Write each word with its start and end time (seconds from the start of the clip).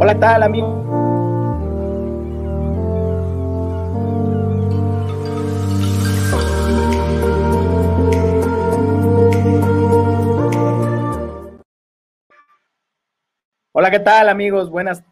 Hola, 0.00 0.14
¿qué 0.14 0.20
tal, 0.20 0.42
amigo? 0.44 0.68
Hola, 13.72 13.90
¿qué 13.90 13.98
tal, 13.98 14.28
amigos? 14.28 14.70
Buenas 14.70 15.02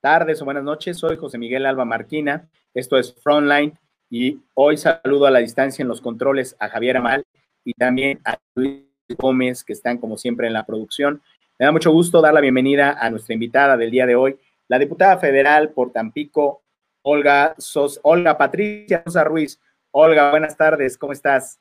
tardes 0.00 0.40
o 0.40 0.44
buenas 0.44 0.62
noches. 0.62 0.96
Soy 0.96 1.16
José 1.16 1.38
Miguel 1.38 1.66
Alba 1.66 1.84
Marquina. 1.84 2.48
Esto 2.72 2.96
es 2.98 3.16
Frontline 3.20 3.76
y 4.08 4.42
hoy 4.54 4.76
saludo 4.76 5.26
a 5.26 5.32
la 5.32 5.40
distancia 5.40 5.82
en 5.82 5.88
los 5.88 6.00
controles 6.00 6.54
a 6.60 6.68
Javier 6.68 6.98
Amal 6.98 7.24
y 7.64 7.74
también 7.74 8.20
a 8.24 8.38
Luis 8.54 8.84
Gómez, 9.18 9.64
que 9.64 9.72
están 9.72 9.98
como 9.98 10.16
siempre 10.16 10.46
en 10.46 10.52
la 10.52 10.64
producción. 10.64 11.20
Me 11.58 11.64
da 11.64 11.72
mucho 11.72 11.90
gusto 11.90 12.20
dar 12.20 12.34
la 12.34 12.42
bienvenida 12.42 12.98
a 13.00 13.08
nuestra 13.08 13.32
invitada 13.32 13.78
del 13.78 13.90
día 13.90 14.04
de 14.04 14.14
hoy, 14.14 14.38
la 14.68 14.78
diputada 14.78 15.16
federal 15.16 15.70
por 15.70 15.90
Tampico, 15.90 16.62
Olga, 17.00 17.54
Sos, 17.56 17.98
Olga 18.02 18.36
Patricia 18.36 19.02
Sosa 19.06 19.24
Ruiz. 19.24 19.58
Olga, 19.90 20.30
buenas 20.30 20.54
tardes, 20.54 20.98
¿cómo 20.98 21.14
estás? 21.14 21.58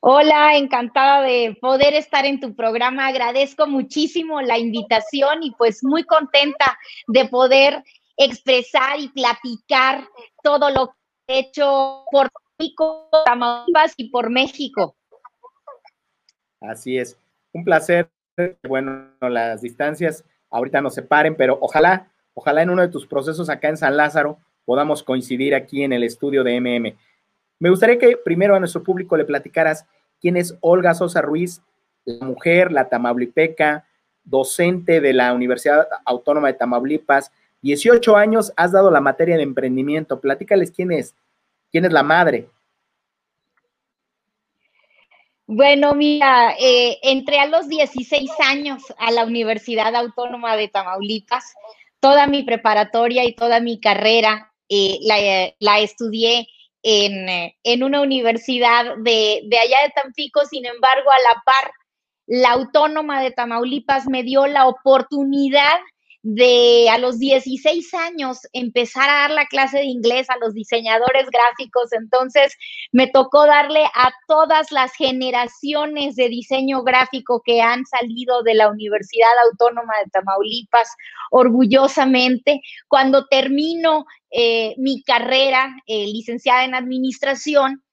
Hola, 0.00 0.56
encantada 0.56 1.20
de 1.20 1.58
poder 1.60 1.92
estar 1.92 2.24
en 2.24 2.40
tu 2.40 2.54
programa. 2.54 3.08
Agradezco 3.08 3.66
muchísimo 3.66 4.40
la 4.40 4.56
invitación 4.56 5.42
y 5.42 5.50
pues 5.50 5.84
muy 5.84 6.04
contenta 6.04 6.78
de 7.08 7.28
poder 7.28 7.84
expresar 8.16 8.98
y 8.98 9.08
platicar 9.08 10.08
todo 10.42 10.70
lo 10.70 10.88
que 11.26 11.34
he 11.34 11.38
hecho 11.40 12.04
por 12.10 12.30
México, 12.58 13.10
Tamaulipas 13.26 13.92
y 13.98 14.08
por 14.08 14.30
México. 14.30 14.96
Así 16.62 16.96
es, 16.96 17.18
un 17.56 17.64
placer. 17.64 18.08
Bueno, 18.68 19.08
las 19.20 19.62
distancias 19.62 20.24
ahorita 20.50 20.80
nos 20.82 20.94
separen, 20.94 21.34
pero 21.36 21.58
ojalá, 21.60 22.08
ojalá 22.34 22.62
en 22.62 22.70
uno 22.70 22.82
de 22.82 22.88
tus 22.88 23.06
procesos 23.06 23.48
acá 23.48 23.68
en 23.68 23.76
San 23.78 23.96
Lázaro 23.96 24.38
podamos 24.64 25.02
coincidir 25.02 25.54
aquí 25.54 25.82
en 25.82 25.92
el 25.92 26.02
estudio 26.02 26.44
de 26.44 26.60
MM. 26.60 26.94
Me 27.58 27.70
gustaría 27.70 27.98
que 27.98 28.16
primero 28.18 28.54
a 28.54 28.58
nuestro 28.58 28.82
público 28.82 29.16
le 29.16 29.24
platicaras 29.24 29.86
quién 30.20 30.36
es 30.36 30.56
Olga 30.60 30.92
Sosa 30.92 31.22
Ruiz, 31.22 31.62
la 32.04 32.26
mujer, 32.26 32.72
la 32.72 32.88
tamaulipeca, 32.88 33.86
docente 34.24 35.00
de 35.00 35.12
la 35.14 35.32
Universidad 35.32 35.88
Autónoma 36.04 36.48
de 36.48 36.54
Tamaulipas. 36.54 37.32
18 37.62 38.16
años 38.16 38.52
has 38.56 38.72
dado 38.72 38.90
la 38.90 39.00
materia 39.00 39.36
de 39.36 39.42
emprendimiento. 39.42 40.20
Platícales 40.20 40.70
quién 40.70 40.92
es, 40.92 41.14
quién 41.70 41.84
es 41.84 41.92
la 41.92 42.02
madre. 42.02 42.48
Bueno, 45.48 45.94
mira, 45.94 46.56
eh, 46.58 46.98
entré 47.02 47.38
a 47.38 47.46
los 47.46 47.68
16 47.68 48.30
años 48.40 48.82
a 48.98 49.12
la 49.12 49.24
Universidad 49.24 49.94
Autónoma 49.94 50.56
de 50.56 50.66
Tamaulipas. 50.66 51.54
Toda 52.00 52.26
mi 52.26 52.42
preparatoria 52.42 53.24
y 53.24 53.34
toda 53.34 53.60
mi 53.60 53.78
carrera 53.80 54.52
eh, 54.68 54.98
la, 55.60 55.78
estudié 55.78 56.48
en, 56.82 57.52
en, 57.62 57.82
una 57.84 58.00
universidad 58.00 58.96
de, 58.96 59.42
de 59.44 59.58
allá 59.58 59.76
de 59.84 59.92
Tampico. 59.94 60.44
Sin 60.46 60.66
embargo, 60.66 61.10
a 61.10 61.34
la 61.34 61.42
par, 61.44 61.70
la 62.26 62.50
Autónoma 62.50 63.22
de 63.22 63.30
Tamaulipas 63.30 64.08
me 64.08 64.24
dio 64.24 64.48
la 64.48 64.66
oportunidad 64.66 65.78
de 66.28 66.88
a 66.90 66.98
los 66.98 67.20
16 67.20 67.94
años 67.94 68.48
empezar 68.52 69.08
a 69.08 69.20
dar 69.20 69.30
la 69.30 69.46
clase 69.46 69.78
de 69.78 69.84
inglés 69.84 70.28
a 70.28 70.36
los 70.38 70.54
diseñadores 70.54 71.28
gráficos. 71.30 71.92
Entonces 71.92 72.52
me 72.90 73.06
tocó 73.06 73.46
darle 73.46 73.84
a 73.94 74.10
todas 74.26 74.72
las 74.72 74.92
generaciones 74.94 76.16
de 76.16 76.28
diseño 76.28 76.82
gráfico 76.82 77.42
que 77.44 77.62
han 77.62 77.86
salido 77.86 78.42
de 78.42 78.54
la 78.54 78.68
Universidad 78.68 79.30
Autónoma 79.52 79.92
de 80.04 80.10
Tamaulipas 80.10 80.88
orgullosamente. 81.30 82.60
Cuando 82.88 83.26
termino 83.28 84.04
eh, 84.32 84.74
mi 84.78 85.04
carrera 85.04 85.76
eh, 85.86 86.06
licenciada 86.06 86.64
en 86.64 86.74
administración, 86.74 87.84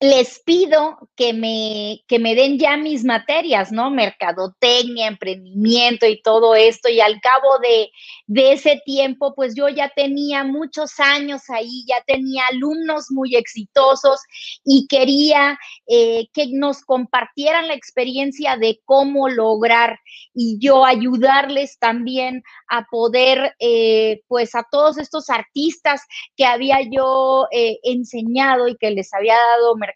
les 0.00 0.38
pido 0.44 1.10
que 1.16 1.32
me, 1.32 2.04
que 2.06 2.20
me 2.20 2.36
den 2.36 2.56
ya 2.56 2.76
mis 2.76 3.02
materias, 3.02 3.72
¿no? 3.72 3.90
Mercadotecnia, 3.90 5.08
emprendimiento 5.08 6.06
y 6.06 6.22
todo 6.22 6.54
esto. 6.54 6.88
Y 6.88 7.00
al 7.00 7.20
cabo 7.20 7.58
de, 7.60 7.90
de, 8.28 8.52
ese 8.52 8.80
tiempo, 8.84 9.34
pues 9.34 9.56
yo 9.56 9.68
ya 9.68 9.88
tenía 9.88 10.44
muchos 10.44 11.00
años 11.00 11.50
ahí, 11.50 11.84
ya 11.88 11.96
tenía 12.06 12.44
alumnos 12.46 13.06
muy 13.10 13.34
exitosos 13.34 14.20
y 14.64 14.86
quería 14.86 15.58
eh, 15.88 16.28
que 16.32 16.46
nos 16.52 16.82
compartieran 16.82 17.66
la 17.66 17.74
experiencia 17.74 18.56
de 18.56 18.80
cómo 18.84 19.28
lograr 19.28 19.98
y 20.32 20.58
yo 20.60 20.84
ayudarles 20.84 21.76
también 21.80 22.44
a 22.68 22.86
poder, 22.88 23.56
eh, 23.58 24.20
pues 24.28 24.54
a 24.54 24.64
todos 24.70 24.98
estos 24.98 25.28
artistas 25.28 26.02
que 26.36 26.44
había 26.44 26.78
yo 26.88 27.48
eh, 27.50 27.80
enseñado 27.82 28.68
y 28.68 28.76
que 28.76 28.92
les 28.92 29.12
había 29.12 29.34
dado 29.34 29.74
mercadotecnia 29.74 29.87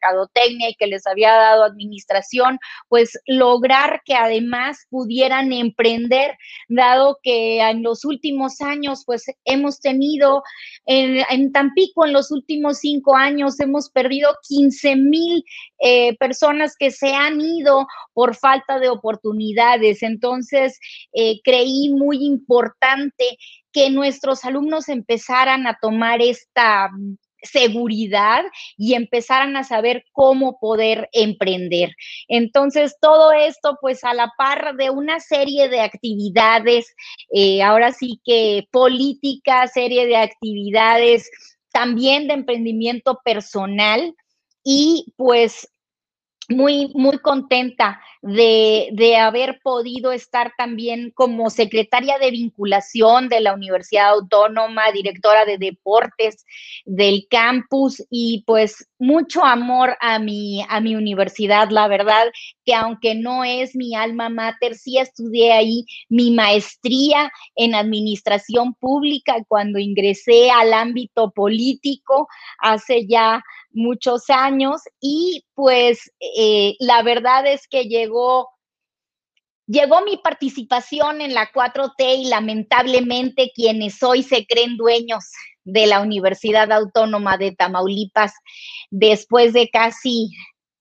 y 0.68 0.74
que 0.74 0.86
les 0.86 1.06
había 1.06 1.32
dado 1.32 1.64
administración, 1.64 2.58
pues 2.88 3.18
lograr 3.26 4.02
que 4.04 4.14
además 4.14 4.86
pudieran 4.90 5.52
emprender, 5.52 6.36
dado 6.68 7.18
que 7.22 7.60
en 7.60 7.82
los 7.82 8.04
últimos 8.04 8.60
años, 8.60 9.02
pues 9.06 9.24
hemos 9.44 9.80
tenido 9.80 10.42
en, 10.86 11.52
Tampico, 11.52 12.06
en 12.06 12.12
los 12.12 12.30
últimos 12.30 12.78
cinco 12.78 13.16
años, 13.16 13.60
hemos 13.60 13.90
perdido 13.90 14.30
15 14.48 14.96
mil 14.96 15.44
eh, 15.78 16.16
personas 16.18 16.76
que 16.76 16.90
se 16.90 17.14
han 17.14 17.40
ido 17.40 17.86
por 18.12 18.36
falta 18.36 18.78
de 18.78 18.88
oportunidades. 18.88 20.02
Entonces, 20.02 20.78
eh, 21.12 21.40
creí 21.44 21.90
muy 21.90 22.24
importante 22.24 23.38
que 23.72 23.90
nuestros 23.90 24.44
alumnos 24.44 24.88
empezaran 24.88 25.66
a 25.66 25.78
tomar 25.80 26.20
esta 26.20 26.90
seguridad 27.42 28.44
y 28.76 28.94
empezaran 28.94 29.56
a 29.56 29.64
saber 29.64 30.04
cómo 30.12 30.58
poder 30.60 31.08
emprender. 31.12 31.94
Entonces, 32.28 32.96
todo 33.00 33.32
esto, 33.32 33.78
pues 33.80 34.04
a 34.04 34.14
la 34.14 34.32
par 34.36 34.76
de 34.76 34.90
una 34.90 35.20
serie 35.20 35.68
de 35.68 35.80
actividades, 35.80 36.94
eh, 37.32 37.62
ahora 37.62 37.92
sí 37.92 38.20
que 38.24 38.66
política, 38.70 39.66
serie 39.66 40.06
de 40.06 40.16
actividades 40.16 41.30
también 41.72 42.28
de 42.28 42.34
emprendimiento 42.34 43.20
personal 43.24 44.14
y 44.62 45.12
pues 45.16 45.68
muy, 46.48 46.90
muy 46.94 47.18
contenta 47.18 48.00
de, 48.20 48.88
de, 48.92 49.16
haber 49.16 49.60
podido 49.62 50.12
estar 50.12 50.52
también 50.56 51.10
como 51.14 51.50
secretaria 51.50 52.18
de 52.18 52.30
vinculación 52.30 53.28
de 53.28 53.40
la 53.40 53.54
Universidad 53.54 54.10
Autónoma, 54.10 54.92
directora 54.92 55.44
de 55.44 55.58
deportes 55.58 56.44
del 56.84 57.26
campus 57.28 58.04
y 58.10 58.44
pues 58.46 58.88
mucho 59.02 59.44
amor 59.44 59.96
a 60.00 60.20
mi, 60.20 60.64
a 60.68 60.80
mi 60.80 60.94
universidad. 60.94 61.70
La 61.70 61.88
verdad 61.88 62.28
que 62.64 62.72
aunque 62.72 63.16
no 63.16 63.42
es 63.42 63.74
mi 63.74 63.96
alma 63.96 64.28
mater, 64.28 64.76
sí 64.76 64.96
estudié 64.96 65.52
ahí 65.52 65.84
mi 66.08 66.30
maestría 66.30 67.32
en 67.56 67.74
administración 67.74 68.74
pública 68.74 69.38
cuando 69.48 69.80
ingresé 69.80 70.52
al 70.52 70.72
ámbito 70.72 71.32
político 71.32 72.28
hace 72.58 73.08
ya 73.08 73.42
muchos 73.72 74.30
años 74.30 74.82
y 75.00 75.44
pues 75.54 76.12
eh, 76.36 76.76
la 76.78 77.02
verdad 77.02 77.44
es 77.46 77.66
que 77.66 77.86
llegó, 77.86 78.50
llegó 79.66 80.02
mi 80.02 80.16
participación 80.16 81.22
en 81.22 81.34
la 81.34 81.50
4T 81.50 82.18
y 82.18 82.28
lamentablemente 82.28 83.50
quienes 83.52 84.00
hoy 84.04 84.22
se 84.22 84.46
creen 84.46 84.76
dueños 84.76 85.24
de 85.64 85.86
la 85.86 86.00
Universidad 86.00 86.70
Autónoma 86.72 87.36
de 87.36 87.52
Tamaulipas 87.52 88.34
después 88.90 89.52
de 89.52 89.68
casi 89.70 90.30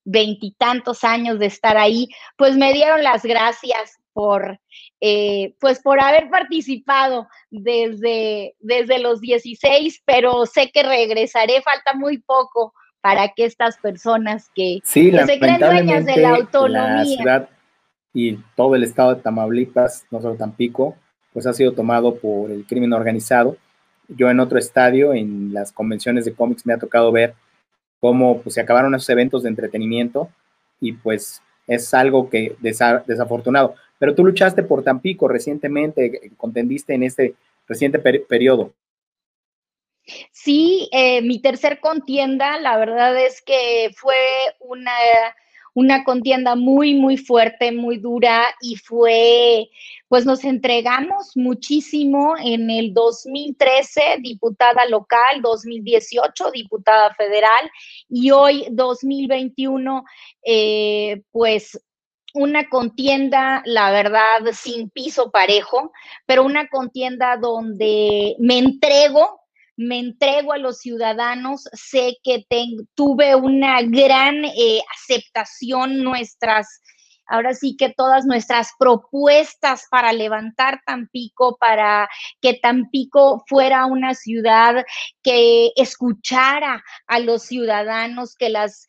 veintitantos 0.04 1.04
años 1.04 1.40
de 1.40 1.46
estar 1.46 1.78
ahí, 1.78 2.10
pues 2.38 2.58
me 2.58 2.74
dieron 2.74 3.04
las 3.04 3.24
gracias 3.24 4.00
por, 4.14 4.60
eh, 5.00 5.54
pues 5.60 5.80
por 5.80 6.02
haber 6.02 6.30
participado 6.30 7.28
desde, 7.50 8.56
desde 8.60 9.00
los 9.00 9.22
16, 9.22 10.02
pero 10.06 10.46
sé 10.46 10.72
que 10.72 10.84
regresaré, 10.84 11.62
falta 11.62 11.94
muy 11.94 12.18
poco 12.18 12.74
para 13.02 13.30
que 13.30 13.46
estas 13.46 13.78
personas 13.78 14.50
que, 14.54 14.80
se 14.84 15.40
creen 15.40 15.60
dueñas 15.60 16.06
de 16.06 16.18
la 16.18 16.36
autonomía. 16.36 16.98
La 16.98 17.06
ciudad 17.06 17.50
y 18.14 18.38
todo 18.56 18.76
el 18.76 18.84
estado 18.84 19.16
de 19.16 19.22
Tamaulipas, 19.22 20.06
no 20.12 20.22
solo 20.22 20.36
Tampico, 20.36 20.96
pues 21.34 21.48
ha 21.48 21.54
sido 21.54 21.74
tomado 21.74 22.16
por 22.16 22.52
el 22.52 22.66
crimen 22.66 22.94
organizado. 22.94 23.58
Yo 24.08 24.30
en 24.30 24.40
otro 24.40 24.60
estadio, 24.60 25.14
en 25.14 25.54
las 25.54 25.72
convenciones 25.72 26.26
de 26.26 26.34
cómics, 26.34 26.66
me 26.66 26.74
ha 26.74 26.78
tocado 26.78 27.12
ver 27.12 27.34
cómo 28.00 28.42
pues, 28.42 28.56
se 28.56 28.62
acabaron 28.62 28.94
esos 28.96 29.10
eventos 29.10 29.44
de 29.44 29.50
entretenimiento 29.50 30.30
y 30.80 30.94
pues 30.94 31.42
es 31.68 31.94
algo 31.94 32.30
que 32.30 32.56
desafortunado. 32.60 33.76
Pero 34.00 34.16
tú 34.16 34.26
luchaste 34.26 34.64
por 34.64 34.84
Tampico 34.84 35.28
recientemente, 35.28 36.32
contendiste 36.36 36.94
en 36.94 37.04
este 37.04 37.36
reciente 37.68 38.00
periodo. 38.00 38.74
Sí, 40.32 40.90
eh, 40.92 41.22
mi 41.22 41.40
tercer 41.40 41.80
contienda, 41.80 42.60
la 42.60 42.78
verdad 42.78 43.18
es 43.18 43.42
que 43.42 43.92
fue 43.96 44.16
una, 44.60 44.92
una 45.74 46.04
contienda 46.04 46.56
muy, 46.56 46.94
muy 46.94 47.18
fuerte, 47.18 47.72
muy 47.72 47.98
dura 47.98 48.44
y 48.62 48.76
fue, 48.76 49.70
pues 50.08 50.26
nos 50.26 50.44
entregamos 50.44 51.36
muchísimo 51.36 52.36
en 52.44 52.70
el 52.70 52.94
2013, 52.94 54.18
diputada 54.20 54.86
local, 54.88 55.42
2018, 55.42 56.52
diputada 56.52 57.14
federal 57.14 57.72
y 58.10 58.32
hoy 58.32 58.68
2021, 58.72 60.04
eh, 60.44 61.22
pues 61.32 61.80
una 62.34 62.70
contienda, 62.70 63.62
la 63.66 63.92
verdad, 63.92 64.40
sin 64.54 64.90
piso 64.90 65.32
parejo, 65.32 65.92
pero 66.26 66.44
una 66.44 66.68
contienda 66.70 67.38
donde 67.38 68.36
me 68.40 68.58
entrego 68.58 69.41
me 69.78 70.00
entrego 70.00 70.54
a 70.54 70.58
los 70.58 70.80
ciudadanos, 70.80 71.64
sé 71.74 72.18
que 72.24 72.46
tuve 72.96 73.36
una 73.36 73.82
gran 73.82 74.46
eh, 74.46 74.82
aceptación 74.96 76.04
nuestras, 76.04 76.82
ahora 77.28 77.54
sí 77.54 77.76
que 77.78 77.90
todas 77.90 78.26
nuestras 78.26 78.72
propuestas 78.78 79.86
para 79.90 80.14
levantar 80.14 80.82
Tampico, 80.86 81.58
para 81.58 82.10
que 82.42 82.56
Tampico 82.56 83.44
fuera 83.48 83.86
una 83.86 84.14
ciudad 84.14 84.86
que 85.24 85.72
escuchara 85.76 86.84
a 87.08 87.20
los 87.20 87.44
ciudadanos, 87.44 88.36
que 88.36 88.50
las 88.50 88.86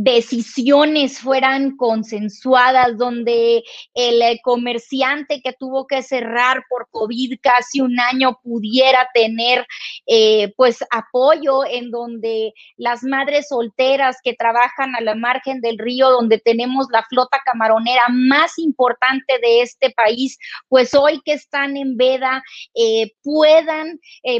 decisiones 0.00 1.18
fueran 1.18 1.76
consensuadas, 1.76 2.96
donde 2.96 3.64
el 3.94 4.22
eh, 4.22 4.38
comerciante 4.44 5.40
que 5.42 5.52
tuvo 5.54 5.88
que 5.88 6.04
cerrar 6.04 6.62
por 6.70 6.88
COVID 6.92 7.40
casi 7.42 7.80
un 7.80 7.98
año 7.98 8.38
pudiera 8.44 9.08
tener 9.12 9.66
eh, 10.06 10.52
pues 10.56 10.84
apoyo, 10.92 11.64
en 11.68 11.90
donde 11.90 12.52
las 12.76 13.02
madres 13.02 13.48
solteras 13.48 14.18
que 14.22 14.34
trabajan 14.34 14.94
a 14.94 15.00
la 15.00 15.16
margen 15.16 15.60
del 15.60 15.78
río, 15.78 16.10
donde 16.10 16.38
tenemos 16.38 16.86
la 16.92 17.02
flota 17.02 17.40
camaronera 17.44 18.04
más 18.08 18.56
importante 18.58 19.40
de 19.42 19.62
este 19.62 19.90
país, 19.90 20.38
pues 20.68 20.94
hoy 20.94 21.20
que 21.24 21.32
están 21.32 21.76
en 21.76 21.96
veda 21.96 22.44
eh, 22.76 23.10
puedan, 23.24 23.98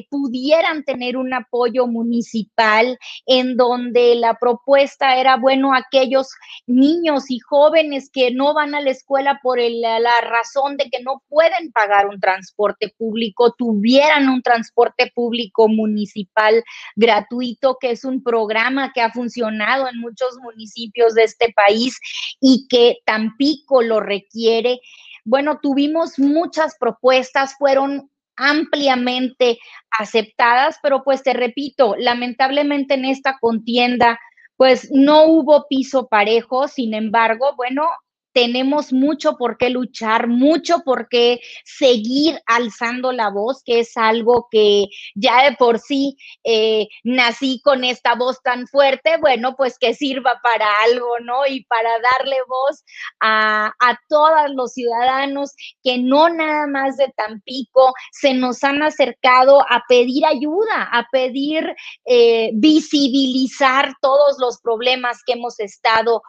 pudieran 0.09 0.85
tener 0.85 1.17
un 1.17 1.35
apoyo 1.35 1.89
municipal 1.89 2.97
en 3.27 3.57
donde 3.57 4.15
la 4.15 4.35
propuesta 4.35 5.17
era, 5.17 5.37
bueno, 5.49 5.73
aquellos 5.73 6.29
niños 6.67 7.31
y 7.31 7.39
jóvenes 7.39 8.11
que 8.13 8.31
no 8.33 8.53
van 8.53 8.75
a 8.75 8.83
la 8.83 8.91
escuela 8.91 9.41
por 9.43 9.59
la 9.59 10.21
razón 10.21 10.77
de 10.77 10.91
que 10.91 11.03
no 11.03 11.23
pueden 11.27 11.73
pagar 11.73 12.07
un 12.07 12.21
transporte 12.21 12.93
público, 12.99 13.55
tuvieran 13.57 14.29
un 14.29 14.43
transporte 14.43 15.11
público 15.15 15.67
municipal 15.67 16.63
gratuito, 16.97 17.79
que 17.81 17.93
es 17.93 18.05
un 18.05 18.23
programa 18.23 18.93
que 18.93 19.01
ha 19.01 19.11
funcionado 19.11 19.89
en 19.89 19.99
muchos 20.01 20.37
municipios 20.43 21.15
de 21.15 21.23
este 21.23 21.51
país 21.55 21.99
y 22.43 22.67
que 22.69 22.99
Tampico 23.07 23.81
lo 23.81 24.01
requiere. 24.01 24.81
Bueno, 25.25 25.61
tuvimos 25.63 26.19
muchas 26.19 26.77
propuestas, 26.79 27.55
fueron 27.57 28.11
ampliamente 28.37 29.59
aceptadas, 29.99 30.77
pero 30.83 31.03
pues 31.05 31.23
te 31.23 31.33
repito, 31.33 31.97
lamentablemente 31.97 32.93
en 32.93 33.07
esta 33.07 33.39
contienda 33.41 34.21
pues 34.59 34.91
no 34.93 35.25
hubo 35.27 35.67
piso 35.69 36.09
parejo, 36.09 36.69
sin 36.69 36.93
embargo, 36.93 37.55
bueno, 37.57 37.89
tenemos 38.33 38.93
mucho 38.93 39.37
por 39.37 39.57
qué 39.57 39.71
luchar, 39.71 40.29
mucho 40.29 40.81
por 40.85 41.09
qué 41.09 41.41
seguir 41.65 42.41
alzando 42.47 43.13
la 43.13 43.31
voz, 43.31 43.63
que 43.65 43.81
es 43.81 43.97
algo 43.97 44.49
que 44.51 44.87
ya 45.15 45.45
de 45.45 45.57
por 45.57 45.79
sí 45.79 46.17
eh, 46.45 46.89
nací 47.05 47.61
con 47.63 47.85
esta 47.85 48.15
voz 48.15 48.41
tan 48.43 48.67
fuerte, 48.67 49.17
bueno, 49.19 49.55
pues 49.57 49.79
que 49.79 49.95
sirva 49.95 50.41
para 50.43 50.67
algo, 50.83 51.19
¿no? 51.21 51.47
Y 51.47 51.65
para 51.65 51.91
darle 51.91 52.37
voz 52.49 52.85
a, 53.21 53.73
todos 54.09 54.51
los 54.55 54.73
ciudadanos 54.73 55.55
que 55.83 55.99
no 55.99 56.29
nada 56.29 56.67
más 56.67 56.97
de 56.97 57.13
Tampico 57.17 57.93
se 58.13 58.33
nos 58.33 58.63
han 58.65 58.83
acercado 58.83 59.61
a 59.61 59.83
pedir 59.89 60.25
ayuda, 60.25 60.89
a 60.93 61.07
pedir 61.11 61.75
eh, 62.05 62.51
visibilizar 62.55 63.95
todos 64.01 64.37
los 64.39 64.61
problemas 64.61 65.19
que 65.27 65.33
hemos 65.33 65.59
estado 65.61 66.23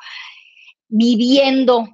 viviendo 0.90 1.88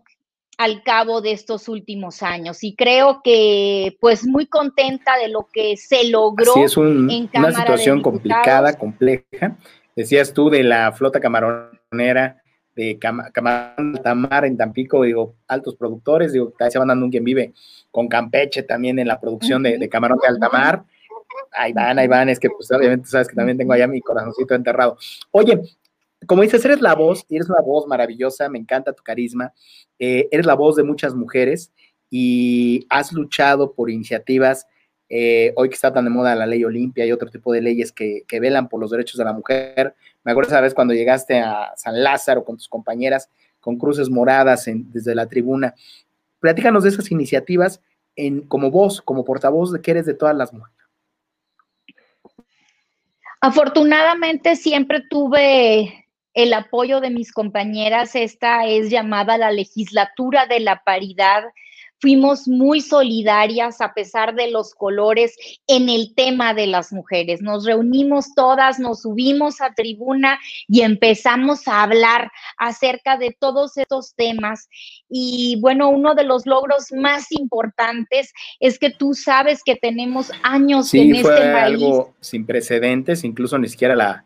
al 0.58 0.84
cabo 0.84 1.22
de 1.22 1.34
estos 1.34 1.68
últimos 1.68 2.24
años 2.24 2.64
y 2.64 2.76
creo 2.76 3.22
que 3.24 3.98
pues 4.00 4.26
muy 4.26 4.48
contenta 4.48 5.18
de 5.18 5.28
lo 5.28 5.48
que 5.52 5.76
se 5.76 6.10
logró 6.10 6.54
sí, 6.54 6.62
es 6.62 6.78
una 6.78 7.52
situación 7.52 8.02
complicada, 8.02 8.78
compleja. 8.78 9.58
Decías 9.96 10.34
tú 10.34 10.50
de 10.50 10.64
la 10.64 10.92
flota 10.92 11.20
camaronera 11.20 12.42
de 12.76 13.00
Camarón 13.00 13.96
Altamar 13.96 14.46
en 14.46 14.58
Tampico, 14.58 15.04
digo, 15.04 15.36
altos 15.48 15.76
productores, 15.76 16.34
digo, 16.34 16.54
se 16.70 16.78
van 16.78 16.90
dando 16.90 17.06
un 17.06 17.12
quien 17.12 17.24
vive 17.24 17.54
con 17.90 18.08
Campeche 18.08 18.64
también 18.64 19.00
en 19.00 19.08
la 19.08 19.20
producción 19.20 19.64
de, 19.64 19.78
de 19.78 19.90
camarón 19.90 20.20
de 20.22 20.28
Altamar. 20.28 20.84
Ahí 21.54 21.72
van, 21.72 21.98
ahí 22.00 22.08
van, 22.08 22.30
es 22.30 22.40
que 22.40 22.50
pues 22.50 22.70
obviamente 22.72 23.08
sabes 23.08 23.28
que 23.28 23.36
también 23.36 23.58
tengo 23.58 23.74
allá 23.74 23.88
mi 23.88 24.02
corazoncito 24.02 24.56
enterrado. 24.56 24.98
Oye, 25.32 25.62
como 26.26 26.42
dices, 26.42 26.64
eres 26.66 26.82
la 26.82 26.96
voz, 26.96 27.26
y 27.30 27.36
eres 27.36 27.50
una 27.50 27.62
voz 27.62 27.88
maravillosa, 27.88 28.50
me 28.50 28.60
encanta 28.60 28.94
tu 28.94 29.04
carisma, 29.04 29.54
eh, 30.00 30.28
eres 30.32 30.46
la 30.46 30.56
voz 30.56 30.76
de 30.76 30.84
muchas 30.84 31.14
mujeres 31.16 31.72
y 32.10 32.86
has 32.90 33.12
luchado 33.12 33.74
por 33.74 33.90
iniciativas, 33.90 34.68
eh, 35.10 35.54
hoy 35.56 35.70
que 35.70 35.76
está 35.76 35.94
tan 35.94 36.06
de 36.06 36.10
moda 36.10 36.36
la 36.36 36.48
ley 36.48 36.64
Olimpia 36.64 37.06
y 37.06 37.12
otro 37.12 37.30
tipo 37.30 37.54
de 37.54 37.62
leyes 37.62 37.92
que, 37.92 38.26
velan 38.40 38.70
por 38.70 38.80
los 38.80 38.92
derechos 38.92 39.18
de 39.18 39.26
la 39.26 39.34
mujer. 39.34 39.96
Me 40.24 40.32
acuerdo 40.32 40.50
esa 40.50 40.62
vez 40.62 40.74
cuando 40.74 40.94
llegaste 40.94 41.40
a 41.40 41.74
San 41.76 42.04
Lázaro 42.04 42.44
con 42.44 42.58
tus 42.58 42.68
compañeras 42.68 43.30
con 43.60 43.78
cruces 43.78 44.12
moradas 44.12 44.66
desde 44.68 45.16
la 45.16 45.28
tribuna. 45.28 45.74
Platícanos 46.40 46.84
de 46.84 46.90
esas 46.90 47.12
iniciativas 47.12 47.82
en, 48.16 48.42
como 48.42 48.70
voz, 48.70 49.02
como 49.02 49.26
portavoz 49.26 49.72
de 49.72 49.82
que 49.82 49.92
eres 49.92 50.06
de 50.06 50.14
todas 50.14 50.36
las 50.36 50.54
mujeres. 50.54 50.76
Afortunadamente 53.42 54.56
siempre 54.56 55.04
tuve 55.10 56.05
el 56.36 56.54
apoyo 56.54 57.00
de 57.00 57.10
mis 57.10 57.32
compañeras. 57.32 58.16
Esta 58.16 58.68
es 58.68 58.92
llamada 58.92 59.38
la 59.38 59.52
legislatura 59.52 60.46
de 60.46 60.60
la 60.60 60.84
paridad. 60.84 61.46
Fuimos 61.98 62.48
muy 62.50 62.82
solidarias 62.82 63.80
a 63.80 63.94
pesar 63.94 64.36
de 64.36 64.52
los 64.52 64.76
colores 64.76 65.34
en 65.66 65.88
el 65.88 66.14
tema 66.14 66.54
de 66.54 66.68
las 66.68 66.92
mujeres. 66.92 67.42
Nos 67.42 67.66
reunimos 67.66 68.36
todas, 68.36 68.80
nos 68.80 69.04
subimos 69.04 69.62
a 69.62 69.74
tribuna 69.74 70.38
y 70.68 70.82
empezamos 70.82 71.70
a 71.70 71.84
hablar 71.84 72.32
acerca 72.58 73.18
de 73.18 73.36
todos 73.40 73.78
estos 73.78 74.14
temas. 74.14 74.68
Y 75.10 75.58
bueno, 75.62 75.90
uno 75.90 76.16
de 76.16 76.26
los 76.26 76.46
logros 76.46 76.92
más 76.92 77.32
importantes 77.32 78.34
es 78.60 78.78
que 78.78 78.90
tú 78.90 79.14
sabes 79.14 79.64
que 79.64 79.78
tenemos 79.78 80.32
años 80.44 80.94
en 80.94 81.16
este 81.16 81.30
país. 81.30 81.82
Algo 81.82 82.14
sin 82.20 82.46
precedentes, 82.46 83.24
incluso 83.24 83.58
ni 83.58 83.70
siquiera 83.70 83.96
la, 83.96 84.25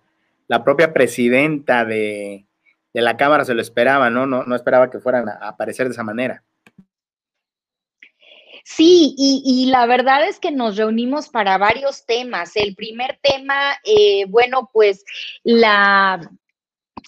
la 0.50 0.64
propia 0.64 0.92
presidenta 0.92 1.86
de, 1.86 2.46
la 2.92 3.16
Cámara 3.16 3.46
se 3.46 3.54
lo 3.54 3.62
esperaba, 3.62 4.10
¿no? 4.10 4.26
¿no? 4.26 4.44
No 4.44 4.56
esperaba 4.56 4.90
que 4.90 5.00
fueran 5.00 5.30
a 5.30 5.48
aparecer 5.48 5.88
de 5.88 5.94
esa 5.94 6.04
manera. 6.04 6.44
Sí, 8.66 9.16
y, 9.18 9.68
la 9.68 9.86
verdad 9.86 10.28
es 10.28 10.40
que 10.40 10.52
nos 10.52 10.76
reunimos 10.76 11.30
para 11.30 11.58
varios 11.58 12.06
temas. 12.06 12.56
El 12.56 12.76
primer 12.76 13.20
tema, 13.22 13.78
eh, 13.84 14.26
bueno, 14.28 14.70
pues 14.74 15.04
la, 15.44 16.20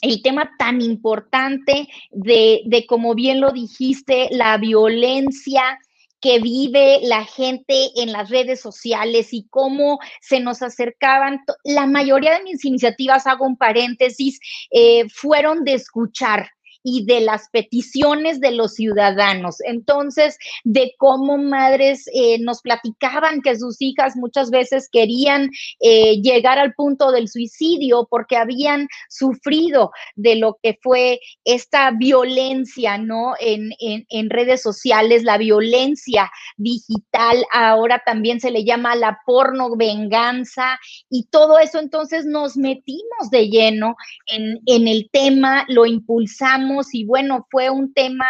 el 0.02 0.22
tema 0.22 0.52
tan 0.58 0.82
importante 0.82 1.88
de, 2.10 2.62
de, 2.66 2.86
como 2.86 3.14
bien 3.16 3.42
lo 3.42 3.52
dijiste, 3.52 4.30
la 4.32 4.58
violencia 4.58 5.80
que 6.22 6.40
vive 6.40 7.00
la 7.02 7.26
gente 7.26 7.90
en 7.96 8.12
las 8.12 8.30
redes 8.30 8.62
sociales 8.62 9.34
y 9.34 9.48
cómo 9.50 10.00
se 10.22 10.40
nos 10.40 10.62
acercaban. 10.62 11.42
La 11.64 11.88
mayoría 11.88 12.38
de 12.38 12.44
mis 12.44 12.64
iniciativas, 12.64 13.28
hago 13.28 13.46
un 13.46 13.58
paréntesis, 13.58 14.40
eh, 14.72 15.10
fueron 15.10 15.64
de 15.64 15.74
escuchar 15.74 16.50
y 16.84 17.06
de 17.06 17.22
las 17.22 17.50
peticiones 17.52 18.40
de 18.40 18.52
los 18.52 18.74
ciudadanos. 18.74 19.58
Entonces, 19.66 20.38
de 20.64 20.94
cómo 20.98 21.38
madres 21.38 22.06
eh, 22.14 22.40
nos 22.40 22.62
platicaban 22.62 23.42
que 23.42 23.58
sus 23.58 23.82
hijas 23.82 24.16
muchas 24.16 24.50
veces 24.50 24.90
querían 24.92 25.50
eh, 25.80 26.22
llegar 26.22 26.60
al 26.60 26.74
punto 26.74 27.12
del 27.12 27.28
suicidio 27.28 28.08
porque 28.10 28.38
habían 28.38 28.88
sufrido 29.10 29.92
de 30.16 30.36
lo 30.36 30.58
que 30.62 30.78
fue 30.82 31.20
esta 31.44 31.92
violencia, 31.92 32.98
¿no? 32.98 33.34
En, 33.40 33.72
en 33.80 34.30
redes 34.30 34.62
sociales, 34.62 35.24
la 35.24 35.38
violencia 35.38 36.32
digital, 36.58 37.46
ahora 37.54 38.02
también 38.06 38.40
se 38.40 38.52
le 38.52 38.64
llama 38.64 38.96
la 38.96 39.20
porno 39.26 39.76
venganza 39.76 40.80
y 41.10 41.26
todo 41.26 41.60
eso. 41.60 41.80
Entonces 41.80 42.26
nos 42.26 42.58
metimos 42.58 43.30
de 43.32 43.50
lleno 43.50 43.96
en, 44.28 44.60
en 44.66 44.88
el 44.88 45.10
tema, 45.12 45.66
lo 45.68 45.86
impulsamos 45.86 46.71
y 46.92 47.06
bueno, 47.06 47.46
fue 47.50 47.70
un 47.70 47.94
tema 47.94 48.26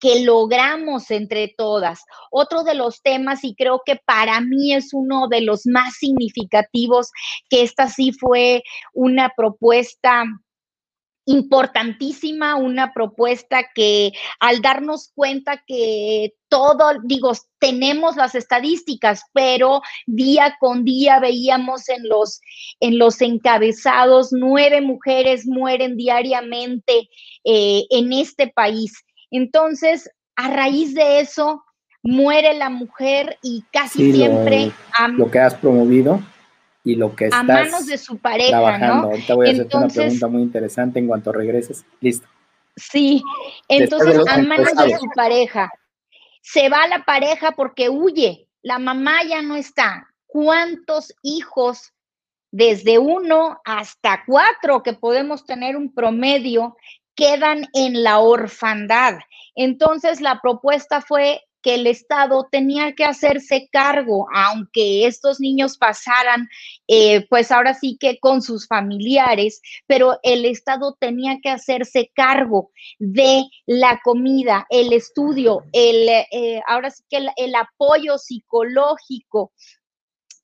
que 0.00 0.24
logramos 0.24 1.10
entre 1.10 1.52
todas. 1.56 2.04
Otro 2.30 2.62
de 2.62 2.74
los 2.74 3.02
temas, 3.02 3.42
y 3.42 3.54
creo 3.54 3.82
que 3.84 3.96
para 3.96 4.40
mí 4.40 4.72
es 4.74 4.92
uno 4.92 5.28
de 5.28 5.40
los 5.40 5.66
más 5.66 5.94
significativos, 5.94 7.10
que 7.48 7.62
esta 7.62 7.88
sí 7.88 8.12
fue 8.12 8.62
una 8.94 9.32
propuesta 9.36 10.24
importantísima, 11.28 12.56
una 12.56 12.94
propuesta 12.94 13.62
que 13.74 14.12
al 14.40 14.62
darnos 14.62 15.12
cuenta 15.14 15.62
que 15.66 16.32
todo, 16.48 16.84
digo, 17.04 17.32
tenemos 17.58 18.16
las 18.16 18.34
estadísticas, 18.34 19.24
pero 19.34 19.82
día 20.06 20.56
con 20.58 20.84
día 20.84 21.20
veíamos 21.20 21.90
en 21.90 22.08
los, 22.08 22.40
en 22.80 22.98
los 22.98 23.20
encabezados, 23.20 24.28
nueve 24.32 24.80
mujeres 24.80 25.46
mueren 25.46 25.98
diariamente 25.98 27.10
eh, 27.44 27.84
en 27.90 28.14
este 28.14 28.48
país. 28.48 29.04
Entonces, 29.30 30.10
a 30.34 30.48
raíz 30.48 30.94
de 30.94 31.20
eso, 31.20 31.62
muere 32.02 32.54
la 32.54 32.70
mujer 32.70 33.36
y 33.42 33.64
casi 33.70 34.12
siempre... 34.12 34.72
lo 35.10 35.30
que 35.30 35.40
has 35.40 35.54
promovido 35.54 36.22
y 36.88 36.96
lo 36.96 37.14
que 37.14 37.26
estás 37.26 37.40
a 37.40 37.42
manos 37.42 37.86
de 37.86 37.98
su 37.98 38.16
pareja, 38.16 38.48
trabajando. 38.48 39.08
Ahorita 39.08 39.34
voy 39.34 39.48
a 39.48 39.52
hacerte 39.52 39.76
una 39.76 39.88
pregunta 39.88 40.26
muy 40.26 40.40
interesante 40.40 40.98
en 40.98 41.06
cuanto 41.06 41.32
regreses. 41.32 41.84
Listo. 42.00 42.26
Sí, 42.76 43.22
entonces 43.68 44.26
a 44.26 44.38
manos 44.38 44.74
de 44.74 44.96
su 44.96 45.06
pareja. 45.14 45.70
Se 46.40 46.70
va 46.70 46.88
la 46.88 47.04
pareja 47.04 47.52
porque 47.52 47.90
huye, 47.90 48.48
la 48.62 48.78
mamá 48.78 49.22
ya 49.28 49.42
no 49.42 49.56
está. 49.56 50.08
¿Cuántos 50.26 51.12
hijos, 51.22 51.92
desde 52.50 52.98
uno 52.98 53.60
hasta 53.66 54.22
cuatro, 54.26 54.82
que 54.82 54.94
podemos 54.94 55.44
tener 55.44 55.76
un 55.76 55.92
promedio, 55.92 56.74
quedan 57.14 57.66
en 57.74 58.02
la 58.02 58.20
orfandad? 58.20 59.18
Entonces 59.54 60.22
la 60.22 60.40
propuesta 60.40 61.02
fue 61.02 61.42
que 61.62 61.74
el 61.74 61.86
Estado 61.86 62.48
tenía 62.50 62.94
que 62.94 63.04
hacerse 63.04 63.68
cargo, 63.72 64.26
aunque 64.34 65.06
estos 65.06 65.40
niños 65.40 65.76
pasaran, 65.76 66.48
eh, 66.86 67.26
pues 67.28 67.50
ahora 67.50 67.74
sí 67.74 67.96
que 67.98 68.18
con 68.18 68.42
sus 68.42 68.66
familiares, 68.66 69.60
pero 69.86 70.18
el 70.22 70.44
Estado 70.44 70.96
tenía 70.98 71.38
que 71.42 71.50
hacerse 71.50 72.10
cargo 72.14 72.70
de 72.98 73.44
la 73.66 74.00
comida, 74.02 74.66
el 74.70 74.92
estudio, 74.92 75.64
el, 75.72 76.08
eh, 76.08 76.62
ahora 76.66 76.90
sí 76.90 77.02
que 77.08 77.26
el 77.36 77.54
apoyo 77.54 78.18
psicológico, 78.18 79.52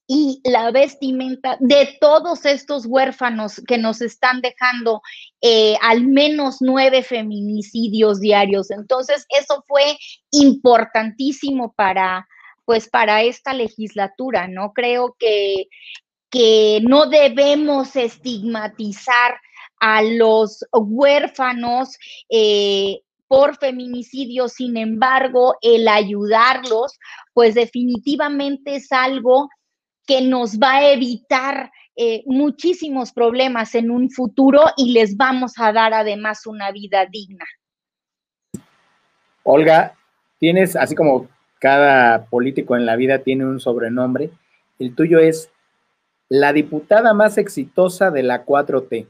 y 0.07 0.41
la 0.45 0.71
vestimenta 0.71 1.57
de 1.61 1.97
todos 2.01 2.45
estos 2.45 2.85
huérfanos 2.87 3.63
que 3.67 3.79
nos 3.79 4.03
están 4.03 4.43
dejando 4.43 5.01
eh, 5.41 5.77
al 5.81 6.05
menos 6.05 6.59
nueve 6.61 7.03
feminicidios 7.03 8.21
diarios. 8.21 8.71
Entonces, 8.71 9.27
eso 9.31 9.65
fue 9.67 9.97
importantísimo 10.31 11.73
para, 11.73 12.27
pues, 12.65 12.89
para 12.89 13.23
esta 13.23 13.55
legislatura, 13.55 14.47
¿no? 14.47 14.73
Creo 14.75 15.17
que, 15.19 15.69
que 16.31 16.81
no 16.83 17.07
debemos 17.07 17.97
estigmatizar 17.97 19.41
a 19.81 20.03
los 20.03 20.65
huérfanos. 20.73 21.97
Eh, 22.29 23.01
por 23.27 23.57
feminicidio, 23.57 24.49
sin 24.49 24.77
embargo, 24.77 25.57
el 25.63 25.89
ayudarlos, 25.89 26.99
pues 27.33 27.55
definitivamente 27.55 28.77
es 28.77 28.93
algo 28.93 29.49
que 30.07 30.23
nos 30.23 30.59
va 30.59 30.77
a 30.77 30.93
evitar 30.93 31.71
eh, 31.97 32.23
muchísimos 32.27 33.13
problemas 33.13 33.75
en 33.75 33.91
un 33.91 34.11
futuro 34.11 34.63
y 34.77 34.93
les 34.93 35.17
vamos 35.17 35.55
a 35.59 35.73
dar 35.73 35.95
además 35.95 36.47
una 36.47 36.73
vida 36.73 37.07
digna. 37.07 37.45
Olga, 39.45 39.95
tienes, 40.39 40.75
así 40.75 40.95
como 40.95 41.29
cada 41.61 42.25
político 42.27 42.77
en 42.77 42.85
la 42.85 42.97
vida 42.97 43.21
tiene 43.21 43.47
un 43.47 43.61
sobrenombre, 43.61 44.31
el 44.79 44.95
tuyo 44.95 45.19
es 45.19 45.51
la 46.29 46.53
diputada 46.53 47.15
más 47.15 47.39
exitosa 47.39 48.11
de 48.11 48.23
la 48.23 48.45
4T. 48.45 49.07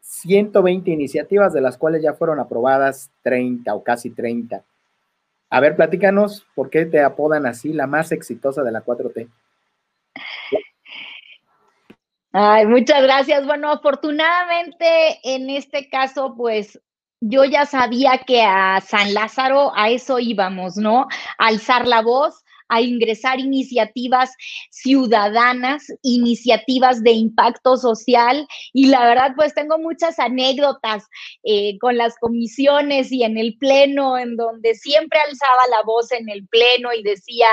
120 0.00 0.90
iniciativas, 0.90 1.52
de 1.52 1.60
las 1.60 1.76
cuales 1.76 2.02
ya 2.02 2.14
fueron 2.14 2.38
aprobadas 2.38 3.10
30 3.22 3.74
o 3.74 3.82
casi 3.82 4.10
30. 4.10 4.62
A 5.50 5.60
ver, 5.60 5.76
platícanos 5.76 6.46
por 6.54 6.70
qué 6.70 6.86
te 6.86 7.00
apodan 7.02 7.44
así, 7.44 7.72
la 7.72 7.86
más 7.86 8.12
exitosa 8.12 8.62
de 8.62 8.72
la 8.72 8.84
4T. 8.84 9.28
Ay, 12.38 12.66
muchas 12.66 13.02
gracias. 13.02 13.46
Bueno, 13.46 13.70
afortunadamente 13.70 15.18
en 15.24 15.48
este 15.48 15.88
caso, 15.88 16.34
pues 16.36 16.78
yo 17.18 17.46
ya 17.46 17.64
sabía 17.64 18.18
que 18.26 18.42
a 18.42 18.82
San 18.82 19.14
Lázaro 19.14 19.72
a 19.74 19.88
eso 19.88 20.18
íbamos, 20.18 20.76
¿no? 20.76 21.06
Alzar 21.38 21.86
la 21.86 22.02
voz, 22.02 22.44
a 22.68 22.82
ingresar 22.82 23.40
iniciativas 23.40 24.34
ciudadanas, 24.70 25.86
iniciativas 26.02 27.02
de 27.02 27.12
impacto 27.12 27.78
social 27.78 28.46
y 28.74 28.88
la 28.88 29.06
verdad 29.06 29.32
pues 29.34 29.54
tengo 29.54 29.78
muchas 29.78 30.18
anécdotas 30.18 31.06
eh, 31.42 31.78
con 31.78 31.96
las 31.96 32.18
comisiones 32.18 33.10
y 33.12 33.22
en 33.22 33.38
el 33.38 33.56
pleno 33.56 34.18
en 34.18 34.36
donde 34.36 34.74
siempre 34.74 35.18
alzaba 35.20 35.62
la 35.70 35.82
voz 35.86 36.12
en 36.12 36.28
el 36.28 36.46
pleno 36.48 36.92
y 36.92 37.02
decía 37.02 37.48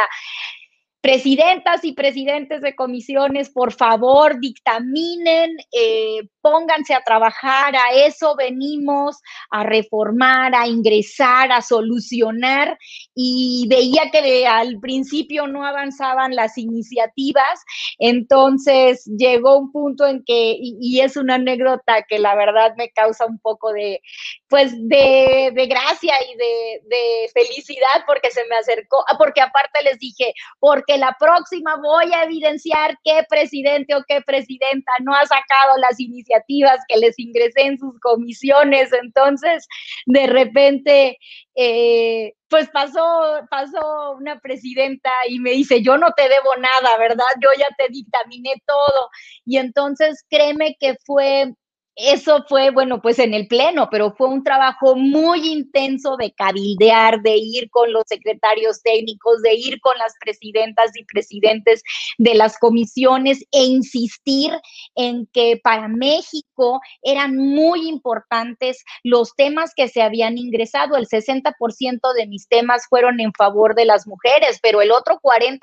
presidentas 1.04 1.84
y 1.84 1.92
presidentes 1.92 2.62
de 2.62 2.76
comisiones, 2.76 3.50
por 3.50 3.74
favor, 3.74 4.40
dictaminen, 4.40 5.58
eh, 5.74 6.30
pónganse 6.40 6.94
a 6.94 7.02
trabajar, 7.02 7.76
a 7.76 7.94
eso 7.94 8.38
venimos, 8.38 9.18
a 9.50 9.66
reformar, 9.66 10.56
a 10.56 10.66
ingresar, 10.66 11.52
a 11.52 11.62
solucionar. 11.62 12.78
Y 13.14 13.66
veía 13.70 14.12
que 14.14 14.48
al 14.48 14.80
principio 14.80 15.46
no 15.46 15.66
avanzaban 15.66 16.38
las 16.38 16.58
iniciativas, 16.58 17.60
entonces 18.00 19.04
llegó 19.06 19.60
un 19.60 19.74
punto 19.74 20.08
en 20.08 20.24
que, 20.24 20.56
y, 20.58 21.02
es 21.02 21.18
una 21.18 21.36
anécdota 21.36 22.04
que 22.08 22.18
la 22.18 22.34
verdad 22.34 22.76
me 22.78 22.92
causa 22.92 23.26
un 23.26 23.40
poco 23.40 23.74
de, 23.74 24.00
pues, 24.48 24.72
de, 24.88 25.52
gracia 25.68 26.14
y 26.32 26.38
de, 26.38 26.82
de 26.86 27.30
felicidad 27.34 28.06
porque 28.08 28.32
se 28.32 28.46
me 28.46 28.56
acercó, 28.56 29.04
porque 29.18 29.42
aparte 29.42 29.84
les 29.84 30.00
dije, 30.00 30.34
porque 30.62 30.93
la 30.98 31.16
próxima 31.20 31.78
voy 31.78 32.14
a 32.14 32.24
evidenciar 32.24 32.98
qué 33.04 33.24
presidente 33.30 33.96
o 33.96 34.04
qué 34.08 34.22
presidenta 34.22 34.92
no 35.02 35.14
ha 35.14 35.26
sacado 35.26 35.78
las 35.78 36.00
iniciativas 36.00 36.80
que 36.88 36.98
les 36.98 37.18
ingresé 37.20 37.62
en 37.62 37.78
sus 37.78 38.00
comisiones. 38.00 38.92
Entonces, 38.94 39.68
de 40.06 40.28
repente, 40.28 41.18
eh, 41.56 42.34
pues 42.50 42.70
pasó, 42.70 43.42
pasó 43.50 44.12
una 44.20 44.40
presidenta 44.40 45.10
y 45.28 45.40
me 45.40 45.52
dice, 45.52 45.82
yo 45.82 45.98
no 45.98 46.12
te 46.16 46.24
debo 46.24 46.56
nada, 46.60 46.98
¿verdad? 46.98 47.26
Yo 47.42 47.50
ya 47.58 47.68
te 47.78 47.92
dictaminé 47.92 48.62
todo. 48.66 49.10
Y 49.46 49.58
entonces, 49.58 50.26
créeme 50.30 50.76
que 50.80 50.96
fue 51.06 51.54
eso 51.96 52.44
fue, 52.50 52.72
bueno, 52.72 53.02
pues 53.02 53.20
en 53.20 53.34
el 53.34 53.48
pleno, 53.48 53.88
pero 53.92 54.16
fue 54.16 54.28
un 54.28 54.44
trabajo 54.44 54.96
muy 54.96 55.48
intenso 55.48 56.18
de 56.18 56.32
cabildear, 56.32 57.22
de 57.22 57.38
ir 57.38 57.70
con 57.70 57.94
los 57.94 58.04
secretarios 58.08 58.82
técnicos, 58.82 59.42
de 59.44 59.54
ir 59.54 59.80
con 59.80 59.96
las 60.00 60.14
presidentas 60.20 60.92
y 60.96 61.06
presidentes 61.06 61.84
de 62.18 62.34
las 62.34 62.58
comisiones 62.58 63.46
e 63.52 63.66
insistir 63.66 64.52
en 64.96 65.28
que 65.28 65.60
para 65.64 65.88
México 65.88 66.82
eran 67.04 67.38
muy 67.38 67.88
importantes 67.88 68.84
los 69.04 69.36
temas 69.36 69.74
que 69.76 69.88
se 69.88 70.02
habían 70.02 70.38
ingresado. 70.40 70.96
El 70.96 71.08
60% 71.08 72.14
de 72.16 72.28
mis 72.28 72.48
temas 72.48 72.88
fueron 72.90 73.20
en 73.20 73.34
favor 73.34 73.76
de 73.76 73.86
las 73.86 74.08
mujeres, 74.08 74.60
pero 74.64 74.82
el 74.82 74.92
otro 74.92 75.20
40% 75.22 75.60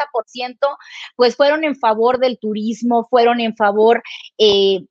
pues 1.16 1.34
fueron 1.34 1.64
en 1.64 1.74
favor 1.74 2.18
del 2.20 2.38
turismo, 2.38 3.08
fueron 3.10 3.40
en 3.40 3.56
favor... 3.56 4.02
Eh, 4.38 4.84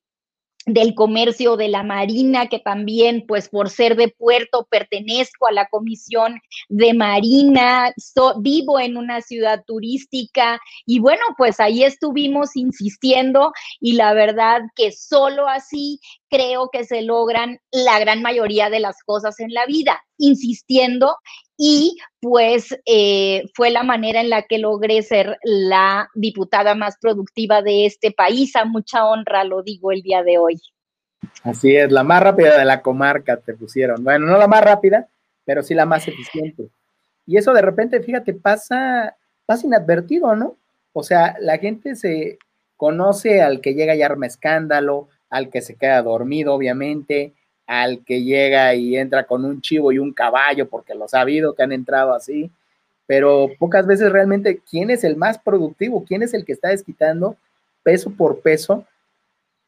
del 0.73 0.93
comercio 0.95 1.57
de 1.57 1.67
la 1.67 1.83
marina, 1.83 2.47
que 2.47 2.59
también, 2.59 3.25
pues 3.27 3.49
por 3.49 3.69
ser 3.69 3.95
de 3.95 4.09
puerto, 4.09 4.67
pertenezco 4.69 5.47
a 5.47 5.51
la 5.51 5.67
comisión 5.67 6.39
de 6.69 6.93
marina, 6.93 7.93
vivo 8.37 8.79
en 8.79 8.97
una 8.97 9.21
ciudad 9.21 9.63
turística 9.65 10.59
y 10.85 10.99
bueno, 10.99 11.21
pues 11.37 11.59
ahí 11.59 11.83
estuvimos 11.83 12.55
insistiendo 12.55 13.51
y 13.79 13.93
la 13.93 14.13
verdad 14.13 14.61
que 14.75 14.91
solo 14.91 15.47
así 15.47 15.99
creo 16.29 16.69
que 16.71 16.85
se 16.85 17.01
logran 17.01 17.59
la 17.71 17.99
gran 17.99 18.21
mayoría 18.21 18.69
de 18.69 18.79
las 18.79 19.01
cosas 19.03 19.39
en 19.39 19.53
la 19.53 19.65
vida, 19.65 20.03
insistiendo 20.17 21.15
y 21.61 21.97
pues 22.21 22.73
eh, 22.85 23.43
fue 23.53 23.69
la 23.69 23.83
manera 23.83 24.21
en 24.21 24.29
la 24.29 24.43
que 24.43 24.59
logré 24.59 25.01
ser 25.01 25.37
la 25.43 26.09
diputada 26.15 26.73
más 26.73 26.97
productiva 27.01 27.61
de 27.61 27.85
este 27.85 28.11
país. 28.11 28.55
A 28.55 28.63
mucha 28.63 29.05
honra 29.05 29.43
lo 29.43 29.61
digo 29.61 29.91
el 29.91 30.01
día 30.01 30.23
de 30.23 30.37
hoy. 30.37 30.55
Así 31.43 31.75
es, 31.75 31.91
la 31.91 32.03
más 32.03 32.23
rápida 32.23 32.57
de 32.57 32.63
la 32.63 32.81
comarca 32.81 33.35
te 33.35 33.53
pusieron. 33.55 34.05
Bueno, 34.05 34.25
no 34.25 34.37
la 34.37 34.47
más 34.47 34.63
rápida, 34.63 35.09
pero 35.43 35.61
sí 35.61 35.73
la 35.73 35.85
más 35.85 36.07
eficiente. 36.07 36.69
Y 37.25 37.35
eso 37.35 37.51
de 37.51 37.61
repente, 37.61 38.01
fíjate, 38.01 38.33
pasa, 38.33 39.17
pasa 39.45 39.67
inadvertido, 39.67 40.33
¿no? 40.37 40.55
O 40.93 41.03
sea, 41.03 41.35
la 41.41 41.57
gente 41.57 41.97
se 41.97 42.39
conoce 42.77 43.41
al 43.41 43.59
que 43.59 43.73
llega 43.73 43.95
y 43.95 44.01
arma 44.01 44.27
escándalo, 44.27 45.09
al 45.29 45.49
que 45.49 45.61
se 45.61 45.75
queda 45.75 46.01
dormido, 46.03 46.53
obviamente, 46.53 47.33
al 47.69 48.03
que 48.03 48.23
llega 48.23 48.73
y 48.73 48.97
entra 48.97 49.25
con 49.25 49.45
un 49.45 49.61
chivo 49.61 49.91
y 49.91 49.99
un 49.99 50.11
caballo, 50.11 50.67
porque 50.67 50.95
lo 50.95 51.05
ha 51.05 51.07
sabido 51.07 51.53
que 51.53 51.61
han 51.61 51.71
entrado 51.71 52.15
así, 52.15 52.49
pero 53.05 53.47
pocas 53.59 53.85
veces 53.85 54.11
realmente 54.11 54.59
quién 54.67 54.89
es 54.89 55.03
el 55.03 55.15
más 55.15 55.37
productivo, 55.37 56.03
quién 56.03 56.23
es 56.23 56.33
el 56.33 56.45
que 56.45 56.53
está 56.53 56.69
desquitando 56.69 57.35
peso 57.83 58.09
por 58.09 58.41
peso 58.41 58.85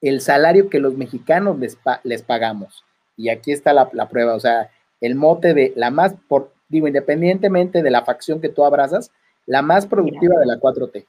el 0.01 0.19
salario 0.19 0.67
que 0.67 0.79
los 0.79 0.95
mexicanos 0.95 1.59
les, 1.59 1.77
les 2.03 2.23
pagamos. 2.23 2.83
y 3.17 3.29
aquí 3.29 3.51
está 3.51 3.71
la, 3.71 3.87
la 3.93 4.09
prueba, 4.09 4.33
o 4.33 4.39
sea, 4.39 4.71
el 4.99 5.13
mote 5.13 5.53
de 5.53 5.71
la 5.75 5.91
más, 5.91 6.15
por, 6.27 6.51
digo, 6.69 6.87
independientemente 6.87 7.83
de 7.83 7.91
la 7.91 8.03
facción 8.03 8.41
que 8.41 8.49
tú 8.49 8.65
abrazas, 8.65 9.11
la 9.45 9.61
más 9.61 9.85
productiva 9.85 10.39
de 10.39 10.47
la 10.47 10.55
4T. 10.55 11.05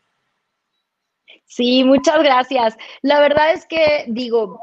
Sí, 1.47 1.85
muchas 1.85 2.23
gracias. 2.23 2.77
La 3.01 3.19
verdad 3.21 3.55
es 3.55 3.65
que, 3.65 4.05
digo, 4.09 4.61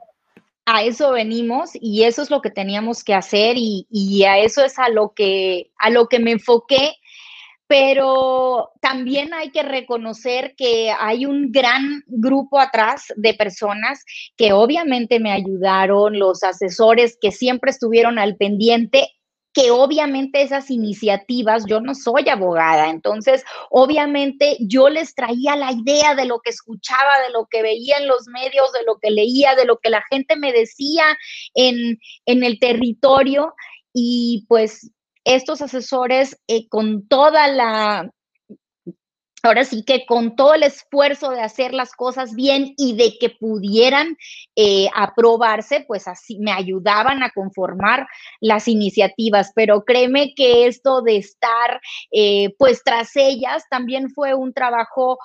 a 0.71 0.83
eso 0.83 1.11
venimos 1.13 1.71
y 1.73 2.03
eso 2.03 2.21
es 2.21 2.29
lo 2.29 2.41
que 2.41 2.51
teníamos 2.51 3.03
que 3.03 3.15
hacer 3.15 3.57
y, 3.57 3.87
y, 3.89 4.23
a 4.23 4.37
eso 4.37 4.63
es 4.63 4.77
a 4.77 4.89
lo 4.89 5.13
que 5.15 5.71
a 5.77 5.89
lo 5.89 6.07
que 6.07 6.19
me 6.19 6.31
enfoqué. 6.31 6.93
Pero 7.67 8.71
también 8.81 9.33
hay 9.33 9.51
que 9.51 9.61
reconocer 9.61 10.55
que 10.55 10.91
hay 10.91 11.25
un 11.25 11.51
gran 11.51 12.03
grupo 12.07 12.59
atrás 12.59 13.13
de 13.15 13.35
personas 13.35 14.03
que 14.37 14.53
obviamente 14.53 15.19
me 15.19 15.31
ayudaron, 15.31 16.17
los 16.17 16.43
asesores 16.43 17.17
que 17.21 17.31
siempre 17.31 17.69
estuvieron 17.69 18.17
al 18.17 18.37
pendiente 18.37 19.09
que 19.53 19.71
obviamente 19.71 20.41
esas 20.41 20.69
iniciativas, 20.69 21.65
yo 21.65 21.81
no 21.81 21.95
soy 21.95 22.29
abogada, 22.29 22.89
entonces 22.89 23.43
obviamente 23.69 24.57
yo 24.59 24.89
les 24.89 25.15
traía 25.15 25.55
la 25.55 25.71
idea 25.71 26.15
de 26.15 26.25
lo 26.25 26.39
que 26.39 26.51
escuchaba, 26.51 27.19
de 27.25 27.31
lo 27.31 27.47
que 27.49 27.61
veía 27.61 27.97
en 27.97 28.07
los 28.07 28.27
medios, 28.27 28.71
de 28.73 28.83
lo 28.85 28.97
que 28.99 29.11
leía, 29.11 29.55
de 29.55 29.65
lo 29.65 29.77
que 29.77 29.89
la 29.89 30.03
gente 30.09 30.35
me 30.35 30.53
decía 30.53 31.03
en, 31.55 31.99
en 32.25 32.43
el 32.43 32.59
territorio 32.59 33.53
y 33.93 34.45
pues 34.47 34.91
estos 35.23 35.61
asesores 35.61 36.39
eh, 36.47 36.67
con 36.69 37.07
toda 37.07 37.47
la, 37.47 38.11
ahora 39.43 39.63
sí 39.63 39.83
que 39.85 40.05
con 40.05 40.35
todo 40.35 40.53
el 40.53 40.63
esfuerzo 40.63 41.31
de 41.31 41.41
hacer 41.41 41.73
las 41.73 41.93
cosas 41.93 42.35
bien 42.35 42.73
y 42.77 42.95
de 42.95 43.17
que 43.19 43.29
pudieran 43.29 44.17
eh, 44.55 44.87
aprobarse, 44.95 45.85
pues 45.87 46.07
así 46.07 46.39
me 46.39 46.51
ayudaban 46.51 47.23
a 47.23 47.31
conformar 47.31 48.07
las 48.41 48.67
iniciativas. 48.67 49.51
Pero 49.55 49.83
créeme 49.83 50.33
que 50.35 50.67
esto 50.67 51.01
de 51.01 51.17
estar 51.17 51.81
eh, 52.11 52.53
pues 52.57 52.83
tras 52.83 53.15
ellas 53.15 53.63
también 53.69 54.09
fue 54.09 54.33
un 54.33 54.53
trabajo 54.53 55.17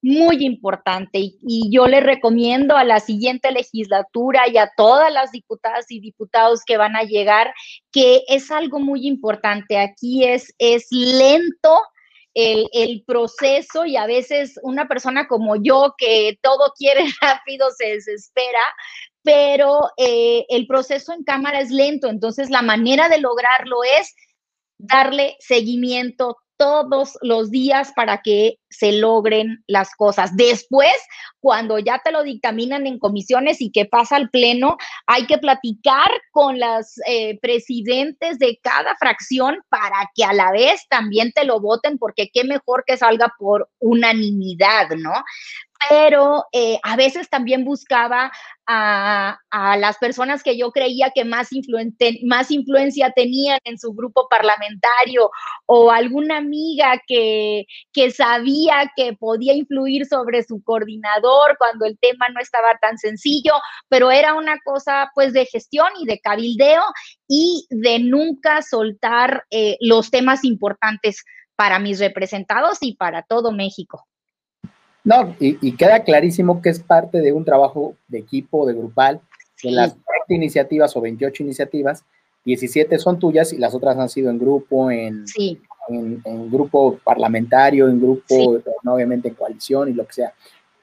muy 0.00 0.44
importante 0.44 1.18
y, 1.18 1.70
yo 1.70 1.86
le 1.88 2.00
recomiendo 2.00 2.76
a 2.76 2.84
la 2.84 3.00
siguiente 3.00 3.50
legislatura 3.50 4.48
y 4.48 4.56
a 4.56 4.70
todas 4.76 5.12
las 5.12 5.32
diputadas 5.32 5.90
y 5.90 6.00
diputados 6.00 6.62
que 6.64 6.76
van 6.76 6.94
a 6.96 7.02
llegar 7.02 7.52
que 7.90 8.22
es 8.28 8.50
algo 8.50 8.78
muy 8.78 9.06
importante. 9.06 9.78
Aquí 9.78 10.24
es, 10.24 10.54
es 10.58 10.86
lento. 10.90 11.76
El, 12.34 13.02
proceso 13.06 13.84
y 13.84 13.96
a 13.96 14.06
veces 14.06 14.60
una 14.62 14.86
persona 14.86 15.26
como 15.26 15.56
yo 15.56 15.94
que 15.98 16.38
todo 16.42 16.72
quiere 16.76 17.04
rápido 17.20 17.68
se 17.76 17.88
desespera, 17.88 18.60
pero 19.22 19.90
eh, 19.96 20.46
el 20.48 20.66
proceso 20.66 21.12
en 21.12 21.24
cámara 21.24 21.60
es 21.60 21.70
lento, 21.70 22.08
entonces 22.08 22.50
la 22.50 22.62
manera 22.62 23.08
de 23.08 23.18
lograrlo 23.18 23.82
es 23.82 24.14
darle 24.78 25.36
seguimiento 25.40 26.36
todos 26.58 27.16
los 27.22 27.50
días 27.50 27.92
para 27.94 28.20
que 28.20 28.58
se 28.68 28.92
logren 28.92 29.64
las 29.66 29.94
cosas. 29.94 30.36
Después, 30.36 30.92
cuando 31.40 31.78
ya 31.78 32.00
te 32.04 32.12
lo 32.12 32.22
dictaminan 32.22 32.86
en 32.86 32.98
comisiones 32.98 33.60
y 33.60 33.70
que 33.70 33.86
pasa 33.86 34.16
al 34.16 34.28
pleno, 34.28 34.76
hay 35.06 35.26
que 35.26 35.38
platicar 35.38 36.10
con 36.32 36.58
las 36.58 36.94
eh, 37.06 37.38
presidentes 37.40 38.38
de 38.38 38.58
cada 38.62 38.94
fracción 38.96 39.58
para 39.68 40.10
que 40.14 40.24
a 40.24 40.32
la 40.32 40.50
vez 40.52 40.82
también 40.90 41.32
te 41.32 41.44
lo 41.44 41.60
voten, 41.60 41.96
porque 41.96 42.28
qué 42.32 42.44
mejor 42.44 42.84
que 42.86 42.96
salga 42.96 43.32
por 43.38 43.70
unanimidad, 43.78 44.90
¿no? 44.98 45.12
Pero 45.88 46.44
eh, 46.52 46.78
a 46.82 46.96
veces 46.96 47.28
también 47.28 47.64
buscaba 47.64 48.32
a, 48.66 49.38
las 49.78 49.96
personas 49.98 50.42
que 50.42 50.58
yo 50.58 50.72
creía 50.72 51.10
que 51.14 51.24
más, 51.24 51.48
más 52.24 52.50
influencia 52.50 53.10
tenían 53.12 53.58
en 53.64 53.78
su 53.78 53.92
grupo 53.92 54.28
parlamentario 54.28 55.30
o 55.66 55.90
alguna 55.90 56.36
amiga 56.38 57.00
que, 57.06 57.64
que 57.92 58.10
sabía 58.10 58.90
que 58.94 59.14
podía 59.14 59.54
influir 59.54 60.06
sobre 60.06 60.42
su 60.42 60.62
coordinador 60.62 61.56
cuando 61.58 61.86
el 61.86 61.98
tema 61.98 62.28
no 62.34 62.40
estaba 62.40 62.76
tan 62.80 62.98
sencillo, 62.98 63.54
pero 63.88 64.10
era 64.10 64.34
una 64.34 64.58
cosa 64.64 65.10
pues 65.14 65.32
de 65.32 65.46
gestión 65.46 65.88
y 65.98 66.06
de 66.06 66.20
cabildeo 66.20 66.82
y 67.26 67.66
de 67.70 68.00
nunca 68.00 68.60
soltar 68.62 69.44
eh, 69.50 69.76
los 69.80 70.10
temas 70.10 70.44
importantes 70.44 71.24
para 71.56 71.78
mis 71.78 72.00
representados 72.00 72.78
y 72.82 72.96
para 72.96 73.22
todo 73.22 73.50
México. 73.52 74.06
No, 75.08 75.34
y, 75.40 75.72
queda 75.72 76.04
clarísimo 76.04 76.60
que 76.60 76.68
es 76.68 76.80
parte 76.80 77.22
de 77.22 77.32
un 77.32 77.42
trabajo 77.42 77.94
de 78.08 78.18
equipo, 78.18 78.66
de 78.66 78.74
grupal, 78.74 79.22
de 79.62 79.70
las 79.70 79.96
20 80.28 80.34
iniciativas 80.34 80.94
o 80.98 81.00
28 81.00 81.44
iniciativas, 81.44 82.04
17 82.44 82.98
son 82.98 83.18
tuyas 83.18 83.54
y 83.54 83.56
las 83.56 83.74
otras 83.74 83.96
han 83.96 84.10
sido 84.10 84.28
en 84.28 84.38
grupo, 84.38 84.90
en, 84.90 85.24
en, 85.88 86.50
grupo 86.50 86.98
parlamentario, 87.02 87.88
en 87.88 87.98
grupo, 87.98 88.60
obviamente 88.84 89.28
en 89.28 89.34
coalición 89.34 89.88
y 89.88 89.94
lo 89.94 90.06
que 90.06 90.12
sea. 90.12 90.34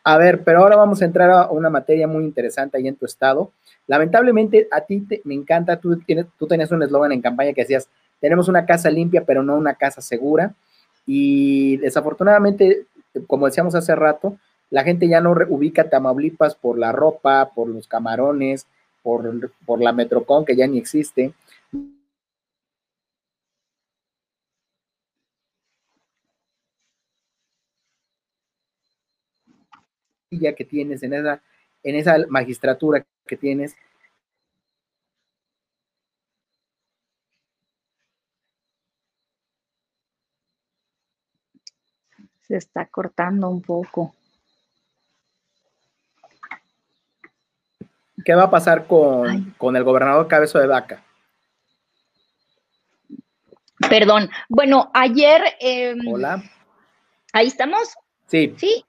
A 0.04 0.18
ver, 0.18 0.44
pero 0.44 0.62
ahora 0.62 0.76
vamos 0.76 1.04
a 1.04 1.06
entrar 1.06 1.30
a 1.30 1.52
una 1.52 1.70
materia 1.70 2.08
muy 2.08 2.24
interesante 2.24 2.78
ahí 2.78 2.88
en 2.88 2.96
tu 2.96 3.06
estado. 3.06 3.52
Lamentablemente, 3.86 4.68
a 4.72 4.82
ti 4.82 5.02
te, 5.02 5.22
me 5.24 5.36
encanta, 5.36 5.80
tú, 5.80 6.00
tienes, 6.00 6.26
tú 6.40 6.48
tenías 6.48 6.72
un 6.72 6.82
eslogan 6.82 7.12
en 7.12 7.22
campaña 7.22 7.54
que 7.54 7.62
decías, 7.62 7.90
tenemos 8.20 8.48
una 8.48 8.66
casa 8.66 8.90
limpia, 8.90 9.24
pero 9.24 9.44
no 9.44 9.56
una 9.56 9.76
casa 9.76 10.02
segura. 10.02 10.56
Y 11.06 11.78
desafortunadamente 11.78 12.88
como 13.28 13.46
decíamos 13.46 13.76
hace 13.76 13.96
rato, 13.96 14.38
la 14.70 14.84
gente 14.84 15.08
ya 15.08 15.22
no 15.22 15.36
ubica 15.50 15.90
Tamaulipas 15.90 16.56
por 16.56 16.78
la 16.78 16.92
ropa, 16.92 17.52
por 17.54 17.68
los 17.68 17.88
camarones, 17.88 18.68
por, 19.04 19.52
por 19.66 19.82
la 19.82 19.94
Metrocon, 19.94 20.46
que 20.46 20.56
ya 20.56 20.68
ni 20.68 20.78
existe. 20.78 21.34
que 30.56 30.66
tienes 30.66 31.04
en 31.04 31.14
esa, 31.14 31.42
en 31.84 31.96
esa 31.96 32.18
magistratura 32.28 33.06
que 33.26 33.38
tienes, 33.38 33.76
Se 42.48 42.58
está 42.58 42.86
cortando 42.86 43.50
un 43.50 43.62
poco. 43.62 44.14
¿Qué 48.24 48.34
va 48.34 48.44
a 48.44 48.50
pasar 48.50 48.88
con, 48.88 49.76
el 49.76 49.84
gobernador 49.84 50.28
Cabezo 50.28 50.60
de 50.60 50.68
Vaca? 50.68 51.04
Perdón. 53.90 54.30
Bueno, 54.50 54.90
ayer. 54.94 55.42
Em, 55.60 56.00
Hola. 56.08 56.44
¿Ahí 57.34 57.48
estamos? 57.48 57.94
Sí. 58.28 58.56
Sí. 58.58 58.86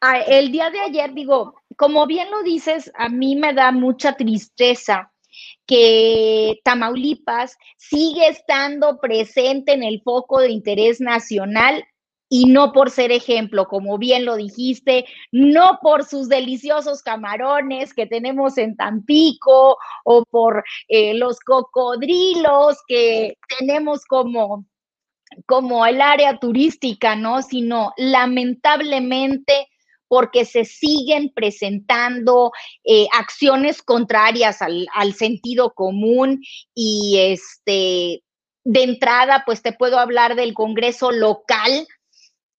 Ah, 0.00 0.18
el 0.20 0.50
día 0.50 0.70
de 0.70 0.80
ayer, 0.80 1.12
digo, 1.12 1.60
como 1.76 2.06
bien 2.06 2.30
lo 2.30 2.42
dices, 2.42 2.90
a 2.96 3.08
mí 3.08 3.36
me 3.36 3.52
da 3.52 3.70
mucha 3.70 4.14
tristeza 4.16 5.10
que 5.66 6.60
Tamaulipas 6.64 7.56
sigue 7.76 8.28
estando 8.28 8.98
presente 8.98 9.72
en 9.72 9.82
el 9.82 10.02
foco 10.02 10.40
de 10.40 10.50
interés 10.50 11.00
nacional 11.00 11.84
y 12.32 12.46
no 12.46 12.72
por 12.72 12.90
ser 12.90 13.10
ejemplo, 13.10 13.66
como 13.66 13.98
bien 13.98 14.24
lo 14.24 14.36
dijiste, 14.36 15.04
no 15.32 15.80
por 15.82 16.04
sus 16.04 16.28
deliciosos 16.28 17.02
camarones 17.02 17.92
que 17.92 18.06
tenemos 18.06 18.56
en 18.56 18.76
Tampico 18.76 19.76
o 20.04 20.24
por 20.30 20.62
eh, 20.88 21.14
los 21.14 21.40
cocodrilos 21.40 22.78
que 22.86 23.36
tenemos 23.58 24.04
como 24.06 24.64
como 25.46 25.86
el 25.86 26.00
área 26.00 26.38
turística, 26.38 27.14
¿no? 27.14 27.42
Sino 27.42 27.92
lamentablemente 27.96 29.68
porque 30.10 30.44
se 30.44 30.64
siguen 30.64 31.30
presentando 31.32 32.50
eh, 32.82 33.06
acciones 33.12 33.80
contrarias 33.80 34.58
al, 34.60 35.14
sentido 35.14 35.72
común 35.72 36.42
y 36.74 37.16
este, 37.20 38.24
de 38.64 38.82
entrada, 38.82 39.44
pues 39.46 39.62
te 39.62 39.72
puedo 39.72 40.00
hablar 40.00 40.34
del 40.34 40.52
Congreso 40.52 41.12
local 41.12 41.86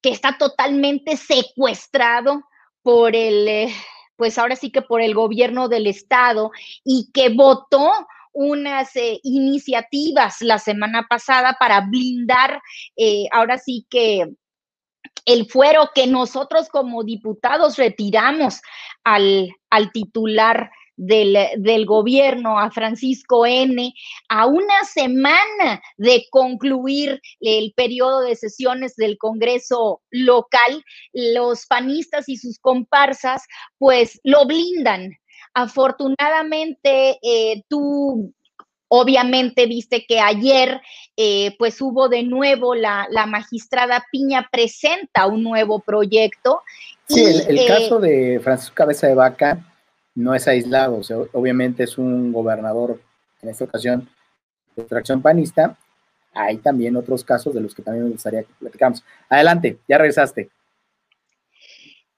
que 0.02 0.12
está 0.12 0.38
totalmente 0.38 1.18
secuestrado 1.18 2.42
por 2.84 3.18
el, 3.18 3.46
eh, 3.50 3.76
pues 4.16 4.38
ahora 4.38 4.56
sí 4.56 4.72
que 4.72 4.82
por 4.82 5.02
el 5.02 5.14
gobierno 5.14 5.68
del 5.68 5.88
estado 5.88 6.52
y 6.86 7.10
que 7.14 7.28
votó 7.28 7.92
unas 8.32 8.96
eh, 8.96 9.20
iniciativas 9.24 10.38
la 10.40 10.58
semana 10.58 11.06
pasada 11.10 11.58
para 11.60 11.82
blindar, 11.82 12.62
ahora 13.34 13.58
sí 13.58 13.86
que 13.90 14.30
el 15.26 15.48
fuero 15.48 15.90
que 15.94 16.08
nosotros 16.08 16.70
como 16.70 17.04
diputados 17.04 17.78
retiramos 17.78 18.62
al, 19.04 19.50
al 19.70 19.92
titular 19.92 20.72
del, 20.98 21.36
del, 21.58 21.86
gobierno, 21.86 22.60
a 22.60 22.70
Francisco 22.70 23.46
N., 23.46 23.94
a 24.30 24.46
una 24.46 24.84
semana 24.84 25.82
de 25.98 26.26
concluir 26.30 27.20
el 27.40 27.74
periodo 27.76 28.22
de 28.22 28.36
sesiones 28.36 28.96
del 28.96 29.18
Congreso 29.18 30.02
local, 30.12 30.84
los 31.14 31.66
panistas 31.66 32.30
y 32.30 32.38
sus 32.38 32.60
comparsas, 32.60 33.44
pues 33.80 34.20
lo 34.24 34.46
blindan. 34.46 35.18
Afortunadamente, 35.54 37.20
eh, 37.24 37.64
tú 37.68 38.34
obviamente 38.94 39.68
viste 39.68 40.06
que 40.06 40.20
ayer 40.20 40.82
eh, 41.16 41.56
pues 41.58 41.82
hubo 41.82 42.10
de 42.10 42.24
nuevo 42.24 42.76
la, 42.76 43.08
magistrada 43.26 44.04
Piña 44.12 44.50
presenta 44.52 45.28
un 45.28 45.44
nuevo 45.44 45.80
proyecto. 45.80 46.62
Sí, 47.08 47.24
el, 47.24 47.68
caso 47.68 48.00
de 48.00 48.42
Francisco 48.44 48.76
Cabeza 48.76 49.08
de 49.08 49.16
Vaca 49.16 49.66
no 50.14 50.36
es 50.36 50.46
aislado, 50.46 50.98
o 50.98 51.04
sea, 51.04 51.18
obviamente 51.32 51.84
es 51.84 51.98
un 51.98 52.34
gobernador, 52.34 53.00
en 53.42 53.50
esta 53.50 53.64
ocasión, 53.64 54.10
de 54.76 54.82
extracción 54.82 55.22
panista. 55.22 55.78
Hay 56.34 56.58
también 56.58 56.98
otros 56.98 57.24
casos 57.24 57.54
de 57.54 57.62
los 57.62 57.74
que 57.74 57.82
también 57.82 58.06
me 58.06 58.12
gustaría 58.12 58.44
que 58.44 58.54
platicamos. 58.60 59.06
Adelante, 59.30 59.80
ya 59.88 60.00
regresaste. 60.00 60.50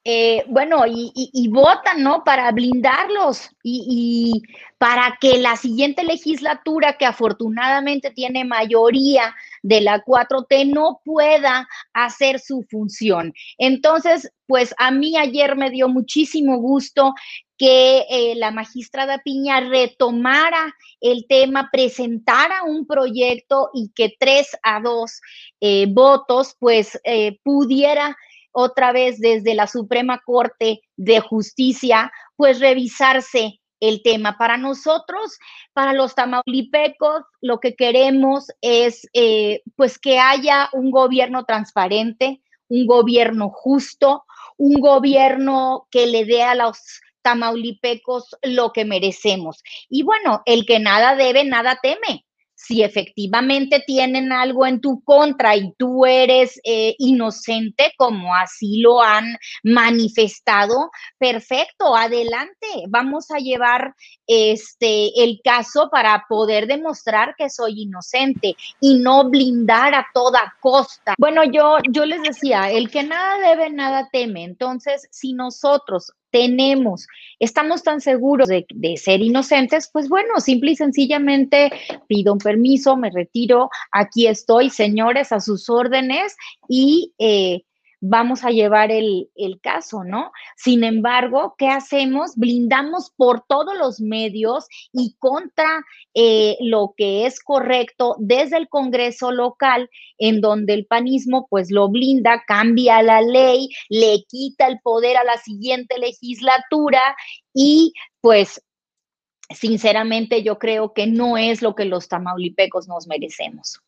Eh, 0.06 0.44
bueno, 0.50 0.84
y, 0.86 1.48
votan, 1.48 2.04
¿no? 2.04 2.26
Para 2.26 2.52
blindarlos 2.52 3.50
y, 3.64 4.42
para 4.78 5.18
que 5.22 5.38
la 5.38 5.56
siguiente 5.56 6.04
legislatura, 6.04 6.98
que 6.98 7.06
afortunadamente 7.06 8.12
tiene 8.12 8.44
mayoría 8.44 9.34
de 9.62 9.80
la 9.80 10.04
4T, 10.04 10.74
no 10.74 11.00
pueda 11.06 11.70
hacer 11.94 12.42
su 12.42 12.66
función. 12.70 13.34
Entonces, 13.58 14.30
pues 14.46 14.76
a 14.78 14.92
mí 14.92 15.16
ayer 15.16 15.56
me 15.56 15.70
dio 15.70 15.88
muchísimo 15.88 16.58
gusto 16.58 17.14
que 17.58 18.06
eh, 18.10 18.36
la 18.36 18.52
magistrada 18.52 19.22
Piña 19.24 19.62
retomara 19.62 20.76
el 21.00 21.28
tema, 21.30 21.70
presentara 21.72 22.64
un 22.64 22.86
proyecto 22.86 23.70
y 23.74 23.90
que 23.96 24.14
tres 24.20 24.58
a 24.64 24.82
dos 24.82 25.22
eh, 25.62 25.86
votos, 25.88 26.58
pues 26.60 27.00
pudiera 27.42 28.18
otra 28.54 28.94
vez 28.94 29.20
desde 29.20 29.56
la 29.56 29.68
Suprema 29.68 30.22
Corte 30.26 30.82
de 30.96 31.20
Justicia, 31.20 32.12
pues 32.38 32.60
revisarse 32.60 33.60
el 33.80 34.02
tema. 34.02 34.38
Para 34.38 34.56
nosotros, 34.58 35.38
para 35.74 35.92
los 35.92 36.16
tamaulipecos, 36.16 37.24
lo 37.42 37.60
que 37.60 37.76
queremos 37.76 38.48
es 38.62 39.08
eh, 39.14 39.62
pues 39.76 40.00
que 40.00 40.20
haya 40.20 40.70
un 40.72 40.92
gobierno 40.92 41.44
transparente, 41.44 42.42
un 42.70 42.86
gobierno 42.88 43.50
justo, 43.50 44.24
un 44.58 44.80
gobierno 44.80 45.88
que 45.92 46.06
le 46.08 46.24
dé 46.24 46.44
a 46.44 46.56
los 46.56 46.78
tamaulipecos 47.24 48.38
lo 48.42 48.72
que 48.72 48.86
merecemos. 48.86 49.64
Y 49.90 50.04
bueno, 50.04 50.42
el 50.46 50.66
que 50.66 50.80
nada 50.80 51.16
debe, 51.16 51.44
nada 51.44 51.80
teme 51.82 52.26
si 52.64 52.82
efectivamente 52.82 53.84
tienen 53.86 54.32
algo 54.32 54.66
en 54.66 54.80
tu 54.80 55.04
contra 55.04 55.56
y 55.56 55.74
tú 55.78 56.06
eres 56.06 56.60
eh, 56.64 56.96
inocente, 56.98 57.92
como 57.98 58.34
así 58.36 58.80
lo 58.80 59.02
han 59.02 59.36
manifestado, 59.64 60.90
perfecto, 61.18 61.96
adelante, 61.96 62.68
vamos 62.88 63.32
a 63.32 63.40
llevar 63.40 63.94
este 64.26 65.24
el 65.24 65.42
caso 65.44 65.90
para 65.92 66.24
poder 66.30 66.68
demostrar 66.68 67.36
que 67.38 67.50
soy 67.50 67.82
inocente 67.82 68.56
y 68.80 69.00
no 69.00 69.30
blindar 69.30 69.94
a 69.94 70.08
toda 70.14 70.56
costa. 70.62 71.16
Bueno, 71.18 71.44
yo 71.44 71.78
yo 71.90 72.06
les 72.06 72.22
decía, 72.24 72.72
el 72.72 72.90
que 72.90 73.04
nada 73.04 73.50
debe 73.50 73.70
nada 73.70 74.08
teme. 74.10 74.46
Entonces, 74.46 75.08
si 75.12 75.34
nosotros 75.34 76.14
tenemos, 76.34 77.06
estamos 77.40 77.84
tan 77.84 78.02
seguros 78.02 78.50
de, 78.50 78.66
ser 78.98 79.22
inocentes, 79.22 79.88
pues 79.94 80.10
bueno, 80.10 80.40
simple 80.40 80.72
y 80.72 80.76
sencillamente 80.76 81.72
pido 82.08 82.34
un 82.34 82.40
permiso, 82.40 82.98
me 82.98 83.12
retiro, 83.12 83.70
aquí 83.92 84.26
estoy, 84.26 84.72
señores, 84.72 85.32
a 85.32 85.40
sus 85.40 85.70
órdenes 85.70 86.36
y 86.68 87.14
eh, 87.20 87.62
vamos 88.06 88.44
a 88.44 88.50
llevar 88.50 88.92
el, 88.92 89.30
caso, 89.62 90.04
¿no? 90.04 90.32
Sin 90.58 90.84
embargo, 90.84 91.56
¿qué 91.58 91.70
hacemos? 91.70 92.36
Blindamos 92.36 93.12
por 93.16 93.46
todos 93.48 93.78
los 93.78 94.02
medios 94.02 94.68
y 94.92 95.16
contra 95.20 95.86
eh, 96.14 96.58
lo 96.60 96.94
que 96.98 97.26
es 97.26 97.42
correcto 97.42 98.18
desde 98.20 98.58
el 98.58 98.68
Congreso 98.68 99.32
local, 99.32 99.90
en 100.18 100.42
donde 100.42 100.74
el 100.74 100.86
panismo 100.86 101.48
pues 101.50 101.72
lo 101.72 101.88
blinda, 101.88 102.44
cambia 102.46 103.02
la 103.02 103.22
ley, 103.22 103.70
le 103.88 104.24
quita 104.28 104.68
el 104.68 104.82
poder 104.82 105.16
a 105.16 105.24
la 105.24 105.38
siguiente 105.38 105.98
legislatura 105.98 107.16
y 107.54 107.94
pues 108.20 108.62
sinceramente 109.50 110.44
yo 110.44 110.60
creo 110.60 110.92
que 110.94 111.08
no 111.08 111.38
es 111.38 111.62
lo 111.62 111.74
que 111.74 111.86
los 111.86 112.10
tamaulipecos 112.10 112.90
nos 112.90 113.08
merecemos. 113.08 113.80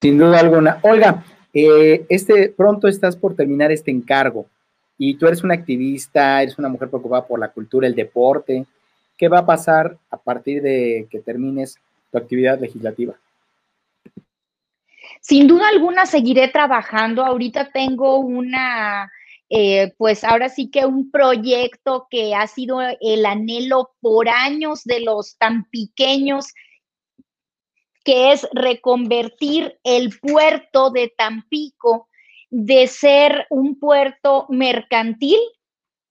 Sin 0.00 0.18
duda 0.18 0.38
alguna. 0.38 0.78
Olga, 0.82 1.24
eh, 1.58 2.04
este, 2.10 2.50
pronto 2.50 2.86
estás 2.86 3.16
por 3.16 3.34
terminar 3.34 3.72
este 3.72 3.90
encargo 3.90 4.46
y 4.98 5.14
tú 5.14 5.26
eres 5.26 5.42
una 5.42 5.54
activista, 5.54 6.42
eres 6.42 6.58
una 6.58 6.68
mujer 6.68 6.90
preocupada 6.90 7.26
por 7.26 7.40
la 7.40 7.50
cultura, 7.50 7.86
el 7.86 7.94
deporte. 7.94 8.66
¿Qué 9.16 9.28
va 9.28 9.38
a 9.38 9.46
pasar 9.46 9.96
a 10.10 10.18
partir 10.18 10.60
de 10.60 11.08
que 11.10 11.20
termines 11.20 11.78
tu 12.12 12.18
actividad 12.18 12.60
legislativa? 12.60 13.14
Sin 15.22 15.48
duda 15.48 15.68
alguna 15.68 16.04
seguiré 16.04 16.48
trabajando. 16.48 17.24
Ahorita 17.24 17.70
tengo 17.72 18.18
una, 18.18 19.10
eh, 19.48 19.94
pues 19.96 20.24
ahora 20.24 20.50
sí 20.50 20.70
que 20.70 20.84
un 20.84 21.10
proyecto 21.10 22.06
que 22.10 22.34
ha 22.34 22.46
sido 22.48 22.80
el 23.00 23.24
anhelo 23.24 23.92
por 24.02 24.28
años 24.28 24.84
de 24.84 25.00
los 25.00 25.38
tan 25.38 25.64
pequeños 25.70 26.52
que 28.06 28.30
es 28.30 28.48
reconvertir 28.52 29.80
el 29.82 30.16
puerto 30.20 30.90
de 30.90 31.12
Tampico 31.18 32.08
de 32.50 32.86
ser 32.86 33.48
un 33.50 33.80
puerto 33.80 34.46
mercantil 34.48 35.40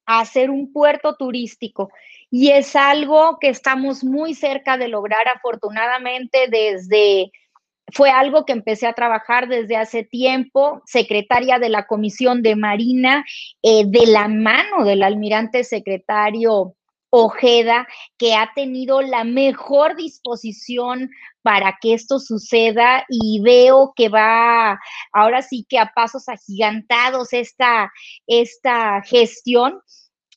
a 0.05 0.25
ser 0.25 0.49
un 0.49 0.73
puerto 0.73 1.15
turístico. 1.15 1.89
Y 2.29 2.49
es 2.49 2.75
algo 2.75 3.38
que 3.39 3.47
estamos 3.47 4.03
muy 4.03 4.34
cerca 4.34 4.77
de 4.77 4.89
lograr, 4.89 5.25
afortunadamente, 5.34 6.49
desde, 6.49 7.31
fue 7.93 8.10
algo 8.10 8.45
que 8.45 8.51
empecé 8.51 8.88
a 8.88 8.93
trabajar 8.93 9.47
desde 9.47 9.77
hace 9.77 10.03
tiempo, 10.03 10.81
secretaria 10.86 11.60
de 11.60 11.69
la 11.69 11.88
Comisión 11.88 12.41
de 12.41 12.58
Marina, 12.58 13.23
eh, 13.63 13.86
de 13.88 14.05
la 14.08 14.27
mano 14.27 14.84
del 14.84 15.01
almirante 15.01 15.63
secretario 15.63 16.75
Ojeda, 17.10 17.88
que 18.18 18.36
ha 18.36 18.52
tenido 18.54 19.02
la 19.02 19.24
mejor 19.24 19.96
disposición 19.96 21.10
para 21.41 21.78
que 21.80 21.94
esto 21.94 22.20
suceda 22.20 23.06
y 23.08 23.39
veo 23.41 23.94
que 23.96 24.10
va 24.10 24.80
ahora 25.13 25.41
sí 25.41 25.65
que 25.70 25.80
a 25.80 25.91
pasos 25.94 26.28
agigantados 26.28 27.34
esta, 27.34 27.91
esta 28.28 29.02
gestión. 29.04 29.80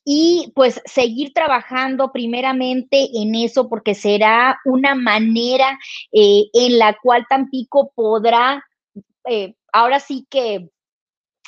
Y 0.05 0.51
pues 0.55 0.81
seguir 0.85 1.33
trabajando 1.33 2.11
primeramente 2.11 3.09
en 3.13 3.35
eso 3.35 3.69
porque 3.69 3.93
será 3.93 4.57
una 4.65 4.95
manera 4.95 5.77
eh, 6.11 6.45
en 6.53 6.79
la 6.79 6.97
cual 6.99 7.27
Tampico 7.29 7.91
podrá 7.93 8.63
eh, 9.27 9.53
ahora 9.71 9.99
sí 9.99 10.25
que 10.29 10.69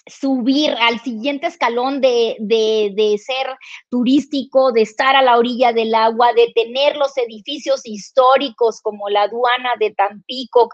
subir 0.08 0.74
al 0.80 1.00
siguiente 1.02 1.48
escalón 1.48 2.02
de, 2.02 2.38
ser 3.24 3.58
turístico, 3.90 4.72
de 4.72 4.82
estar 4.82 5.16
a 5.16 5.22
la 5.22 5.38
orilla 5.38 5.74
del 5.74 5.94
agua, 5.94 6.34
de 6.34 6.52
tener 6.56 6.98
los 6.98 7.16
edificios 7.18 7.82
históricos 7.84 8.82
como 8.82 9.10
la 9.10 9.24
aduana 9.24 9.72
de 9.80 9.92
Tampico, 9.92 10.70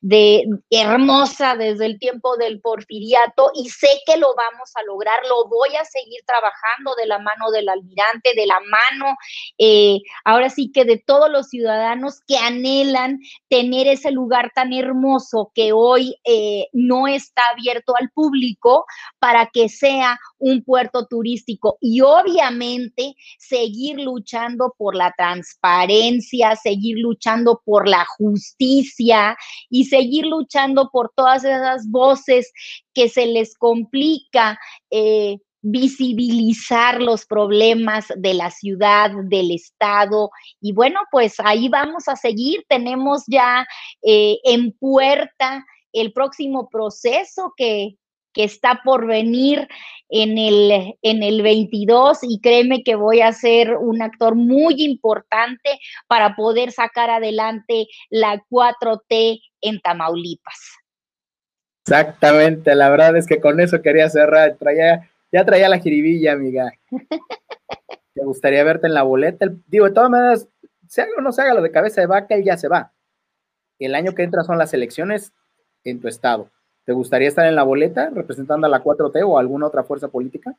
de 0.00 0.44
hermosa 0.70 1.56
desde 1.56 1.86
el 1.86 1.98
tiempo 1.98 2.36
del 2.36 2.60
porfiriato, 2.60 3.50
y 3.54 3.68
sé 3.68 3.88
que 4.06 4.16
lo 4.16 4.34
vamos 4.34 4.70
a 4.74 4.82
lograr, 4.84 5.18
lo 5.28 5.48
voy 5.48 5.76
a 5.76 5.84
seguir 5.84 6.20
trabajando 6.26 6.94
de 6.96 7.06
la 7.06 7.18
mano 7.18 7.50
del 7.50 7.68
almirante, 7.68 8.34
de 8.34 8.46
la 8.46 8.58
mano, 8.60 9.16
eh, 9.58 9.98
ahora 10.24 10.50
sí 10.50 10.70
que 10.72 10.84
de 10.84 10.98
todos 10.98 11.30
los 11.30 11.48
ciudadanos 11.48 12.20
que 12.26 12.38
anhelan 12.38 13.20
tener 13.48 13.86
ese 13.86 14.10
lugar 14.10 14.50
tan 14.54 14.72
hermoso 14.72 15.52
que 15.54 15.72
hoy 15.72 16.16
eh, 16.24 16.68
no 16.72 17.06
está 17.06 17.42
abierto 17.52 17.94
al 17.96 18.10
público 18.10 18.81
para 19.18 19.46
que 19.52 19.68
sea 19.68 20.18
un 20.38 20.62
puerto 20.62 21.06
turístico 21.06 21.78
y 21.80 22.00
obviamente 22.00 23.14
seguir 23.38 24.00
luchando 24.00 24.74
por 24.76 24.94
la 24.94 25.12
transparencia, 25.16 26.56
seguir 26.56 26.98
luchando 26.98 27.62
por 27.64 27.88
la 27.88 28.04
justicia 28.16 29.36
y 29.70 29.84
seguir 29.84 30.26
luchando 30.26 30.90
por 30.90 31.12
todas 31.14 31.44
esas 31.44 31.88
voces 31.88 32.52
que 32.94 33.08
se 33.08 33.26
les 33.26 33.56
complica. 33.56 34.58
Eh, 34.90 35.38
visibilizar 35.62 37.00
los 37.00 37.24
problemas 37.24 38.06
de 38.16 38.34
la 38.34 38.50
ciudad, 38.50 39.12
del 39.24 39.52
estado. 39.52 40.30
Y 40.60 40.72
bueno, 40.72 41.00
pues 41.10 41.36
ahí 41.38 41.68
vamos 41.68 42.08
a 42.08 42.16
seguir. 42.16 42.64
Tenemos 42.68 43.22
ya 43.28 43.64
eh, 44.02 44.38
en 44.42 44.72
puerta 44.72 45.64
el 45.92 46.12
próximo 46.12 46.68
proceso 46.68 47.54
que, 47.56 47.96
que 48.32 48.44
está 48.44 48.80
por 48.84 49.06
venir 49.06 49.68
en 50.08 50.36
el, 50.36 50.94
en 51.02 51.22
el 51.22 51.42
22 51.42 52.18
y 52.22 52.40
créeme 52.40 52.82
que 52.82 52.94
voy 52.94 53.22
a 53.22 53.32
ser 53.32 53.76
un 53.76 54.02
actor 54.02 54.34
muy 54.34 54.82
importante 54.82 55.78
para 56.06 56.36
poder 56.36 56.70
sacar 56.70 57.10
adelante 57.10 57.86
la 58.10 58.42
4T 58.50 59.40
en 59.62 59.80
Tamaulipas. 59.80 60.82
Exactamente, 61.86 62.74
la 62.74 62.90
verdad 62.90 63.16
es 63.16 63.26
que 63.26 63.40
con 63.40 63.58
eso 63.58 63.82
quería 63.82 64.08
cerrar, 64.08 64.56
traía, 64.56 65.10
ya 65.32 65.44
traía 65.44 65.68
la 65.68 65.78
jiribilla, 65.78 66.32
amiga. 66.32 66.72
¿Te 68.14 68.24
gustaría 68.24 68.62
verte 68.62 68.86
en 68.86 68.94
la 68.94 69.02
boleta? 69.02 69.46
Digo, 69.66 69.86
de 69.86 69.94
todas 69.94 70.10
maneras, 70.10 70.48
se 70.86 71.02
haga 71.02 71.12
o 71.16 71.22
no 71.22 71.32
se 71.32 71.42
haga 71.42 71.54
lo 71.54 71.62
de 71.62 71.72
cabeza 71.72 72.02
de 72.02 72.06
vaca, 72.06 72.34
él 72.34 72.44
ya 72.44 72.56
se 72.56 72.68
va. 72.68 72.92
El 73.78 73.94
año 73.94 74.14
que 74.14 74.22
entra 74.22 74.44
son 74.44 74.58
las 74.58 74.74
elecciones 74.74 75.32
en 75.84 76.00
tu 76.00 76.08
estado. 76.08 76.50
¿Te 76.84 76.92
gustaría 76.92 77.28
estar 77.28 77.46
en 77.46 77.54
la 77.54 77.62
boleta 77.62 78.10
representando 78.10 78.66
a 78.66 78.70
la 78.70 78.82
4T 78.82 79.22
o 79.24 79.38
alguna 79.38 79.66
otra 79.66 79.84
fuerza 79.84 80.08
política? 80.08 80.56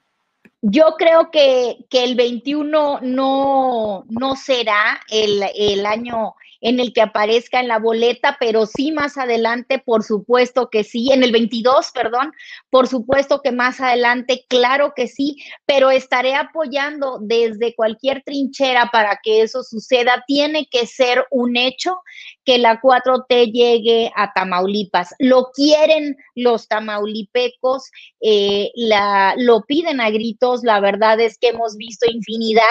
Yo 0.62 0.95
creo 0.97 1.29
que, 1.29 1.86
el 1.91 2.15
21 2.15 3.01
no, 3.01 4.05
no 4.07 4.36
será 4.36 5.01
el, 5.09 5.43
el 5.55 5.86
año 5.86 6.36
en 6.63 6.79
el 6.79 6.93
que 6.93 7.01
aparezca 7.01 7.59
en 7.59 7.67
la 7.67 7.77
boleta, 7.77 8.38
pero 8.39 8.65
sí 8.65 8.93
más 8.93 9.17
adelante, 9.17 9.79
por 9.79 10.01
supuesto 10.01 10.69
que 10.69 10.86
sí, 10.86 11.12
en 11.12 11.21
el 11.21 11.33
22, 11.33 11.91
perdón, 11.93 12.31
por 12.69 12.88
supuesto 12.88 13.41
que 13.41 13.51
más 13.51 13.81
adelante, 13.81 14.45
claro 14.47 14.93
que 14.95 15.09
sí, 15.09 15.36
pero 15.65 15.91
estaré 15.91 16.36
apoyando 16.36 17.19
desde 17.21 17.75
cualquier 17.75 18.23
trinchera 18.23 18.89
para 18.93 19.19
que 19.21 19.41
eso 19.41 19.62
suceda. 19.62 20.23
Tiene 20.25 20.67
que 20.71 20.88
ser 20.88 21.25
un 21.31 21.57
hecho 21.57 21.97
que 22.45 22.58
la 22.58 22.82
4T 22.82 23.51
llegue 23.51 24.12
a 24.15 24.34
Tamaulipas. 24.34 25.13
Lo 25.19 25.51
quieren 25.53 26.15
los 26.36 26.67
tamaulipecos, 26.67 27.89
eh, 28.21 28.71
la, 28.75 29.36
lo 29.38 29.62
piden 29.62 30.01
a 30.01 30.10
gritos. 30.10 30.63
La 30.63 30.79
verdad 30.79 31.19
es 31.19 31.38
que 31.38 31.49
hemos 31.49 31.75
visto 31.77 32.10
infinidad 32.10 32.63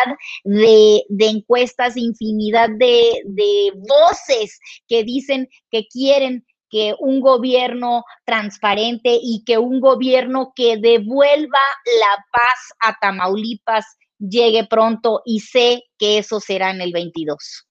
de, 0.45 1.05
encuestas, 1.19 1.97
infinidad 1.97 2.69
de, 2.79 3.23
de 3.25 3.73
voces 3.77 4.59
que 4.89 5.05
dicen 5.05 5.49
que 5.71 5.87
quieren 5.87 6.45
que 6.71 6.95
un 6.99 7.21
gobierno 7.21 8.03
transparente 8.25 9.19
y 9.23 9.45
que 9.45 9.59
un 9.59 9.79
gobierno 9.81 10.53
que 10.57 10.79
devuelva 10.79 11.59
la 12.01 12.25
paz 12.33 12.73
a 12.81 12.97
Tamaulipas 12.99 13.85
llegue 14.19 14.67
pronto 14.67 15.21
y 15.27 15.41
sé 15.41 15.83
que 15.99 16.19
eso 16.19 16.41
será 16.41 16.71
en 16.71 16.81
el 16.81 16.93
22. 16.93 17.67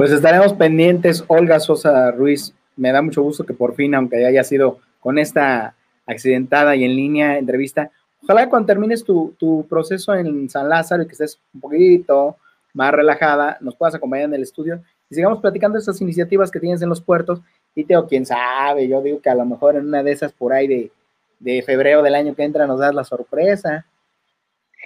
Pues 0.00 0.12
estaremos 0.12 0.54
pendientes, 0.54 1.22
Olga 1.26 1.60
Sosa 1.60 2.10
Ruiz. 2.10 2.54
Me 2.74 2.90
da 2.90 3.02
mucho 3.02 3.20
gusto 3.20 3.44
que 3.44 3.52
por 3.52 3.74
fin, 3.74 3.94
aunque 3.94 4.24
haya 4.24 4.42
sido 4.44 4.78
con 4.98 5.18
esta 5.18 5.74
accidentada 6.06 6.74
y 6.74 6.84
en 6.84 6.96
línea 6.96 7.36
entrevista, 7.36 7.90
ojalá 8.22 8.48
cuando 8.48 8.64
termines 8.64 9.04
tu, 9.04 9.66
proceso 9.68 10.14
en 10.14 10.48
San 10.48 10.70
Lázaro 10.70 11.02
y 11.02 11.06
que 11.06 11.12
estés 11.12 11.38
un 11.52 11.60
poquito 11.60 12.38
más 12.72 12.92
relajada, 12.92 13.58
nos 13.60 13.76
puedas 13.76 13.94
acompañar 13.94 14.24
en 14.30 14.36
el 14.36 14.42
estudio 14.42 14.82
y 15.10 15.16
sigamos 15.16 15.38
platicando 15.38 15.76
esas 15.76 16.00
iniciativas 16.00 16.50
que 16.50 16.60
tienes 16.60 16.80
en 16.80 16.88
los 16.88 17.02
puertos. 17.02 17.42
Y 17.74 17.84
tengo 17.84 18.06
quién 18.06 18.24
sabe, 18.24 18.88
yo 18.88 19.02
digo 19.02 19.20
que 19.20 19.28
a 19.28 19.34
lo 19.34 19.44
mejor 19.44 19.76
en 19.76 19.86
una 19.86 20.02
de 20.02 20.12
esas 20.12 20.32
por 20.32 20.54
ahí 20.54 20.90
de, 21.38 21.62
febrero 21.62 22.02
del 22.02 22.14
año 22.14 22.34
que 22.34 22.44
entra 22.44 22.66
nos 22.66 22.80
das 22.80 22.94
la 22.94 23.04
sorpresa. 23.04 23.84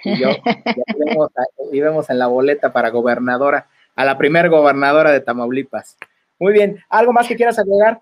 Y 0.03 0.19
yo, 0.19 0.27
y 1.71 1.79
vemos 1.79 2.09
en 2.09 2.19
la 2.19 2.27
boleta 2.27 2.73
para 2.73 2.89
gobernadora 2.89 3.69
a 3.95 4.05
la 4.05 4.17
primer 4.17 4.49
gobernadora 4.49 5.11
de 5.11 5.21
Tamaulipas. 5.21 5.97
Muy 6.39 6.53
bien, 6.53 6.83
¿algo 6.89 7.13
más 7.13 7.27
que 7.27 7.35
quieras 7.35 7.57
agregar? 7.59 8.01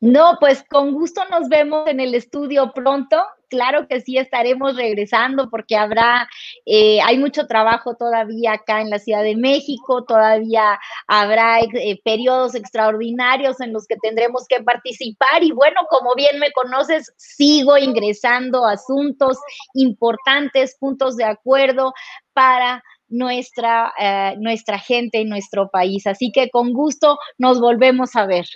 No, 0.00 0.38
pues 0.40 0.64
con 0.70 0.92
gusto 0.92 1.22
nos 1.30 1.50
vemos 1.50 1.86
en 1.86 2.00
el 2.00 2.14
estudio 2.14 2.72
pronto. 2.72 3.22
Claro 3.50 3.86
que 3.86 4.00
sí 4.00 4.16
estaremos 4.16 4.76
regresando 4.76 5.50
porque 5.50 5.76
habrá, 5.76 6.26
eh, 6.64 7.00
hay 7.02 7.18
mucho 7.18 7.46
trabajo 7.46 7.96
todavía 7.96 8.54
acá 8.54 8.80
en 8.80 8.88
la 8.88 8.98
Ciudad 8.98 9.22
de 9.22 9.36
México, 9.36 10.04
todavía 10.04 10.78
habrá 11.06 11.60
eh, 11.60 12.00
periodos 12.02 12.54
extraordinarios 12.54 13.60
en 13.60 13.74
los 13.74 13.86
que 13.86 13.96
tendremos 13.96 14.46
que 14.48 14.62
participar 14.62 15.42
y 15.42 15.52
bueno, 15.52 15.80
como 15.90 16.14
bien 16.14 16.38
me 16.38 16.52
conoces, 16.52 17.12
sigo 17.18 17.76
ingresando 17.76 18.64
asuntos 18.64 19.36
importantes, 19.74 20.76
puntos 20.78 21.16
de 21.16 21.24
acuerdo 21.24 21.92
para 22.32 22.82
nuestra, 23.10 23.92
eh, 24.00 24.36
nuestra 24.38 24.78
gente 24.78 25.20
y 25.20 25.24
nuestro 25.26 25.68
país. 25.68 26.06
Así 26.06 26.32
que 26.32 26.48
con 26.48 26.72
gusto 26.72 27.18
nos 27.36 27.60
volvemos 27.60 28.16
a 28.16 28.24
ver. 28.26 28.46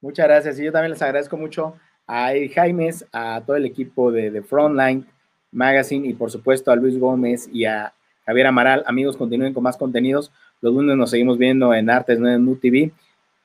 Muchas 0.00 0.26
gracias. 0.26 0.58
Y 0.58 0.64
yo 0.64 0.72
también 0.72 0.92
les 0.92 1.02
agradezco 1.02 1.36
mucho 1.36 1.74
a 2.06 2.32
Eddie 2.32 2.48
Jaimes, 2.48 3.04
a 3.12 3.42
todo 3.44 3.56
el 3.56 3.66
equipo 3.66 4.10
de, 4.10 4.30
The 4.30 4.42
Frontline 4.42 5.06
Magazine 5.52 6.08
y 6.08 6.14
por 6.14 6.30
supuesto 6.30 6.70
a 6.70 6.76
Luis 6.76 6.98
Gómez 6.98 7.48
y 7.52 7.66
a 7.66 7.92
Javier 8.24 8.46
Amaral. 8.46 8.84
Amigos, 8.86 9.16
continúen 9.16 9.52
con 9.52 9.62
más 9.62 9.76
contenidos. 9.76 10.32
Los 10.60 10.72
lunes 10.72 10.96
nos 10.96 11.10
seguimos 11.10 11.36
viendo 11.36 11.74
en 11.74 11.90
Artes 11.90 12.18
en 12.18 12.60
TV. 12.60 12.92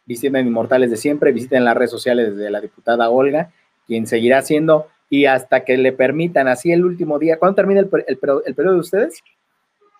Visiten 0.05 0.47
Inmortales 0.47 0.91
de 0.91 0.97
siempre, 0.97 1.31
visiten 1.31 1.65
las 1.65 1.75
redes 1.75 1.91
sociales 1.91 2.37
de 2.37 2.51
la 2.51 2.61
diputada 2.61 3.09
Olga, 3.09 3.51
quien 3.87 4.05
seguirá 4.05 4.41
siendo 4.43 4.87
y 5.09 5.25
hasta 5.25 5.63
que 5.63 5.77
le 5.77 5.91
permitan 5.91 6.47
así 6.47 6.71
el 6.71 6.85
último 6.85 7.17
día. 7.17 7.39
¿Cuándo 7.39 7.55
termina 7.55 7.81
el 7.81 7.87
periodo 8.17 8.73
de 8.73 8.79
ustedes? 8.79 9.23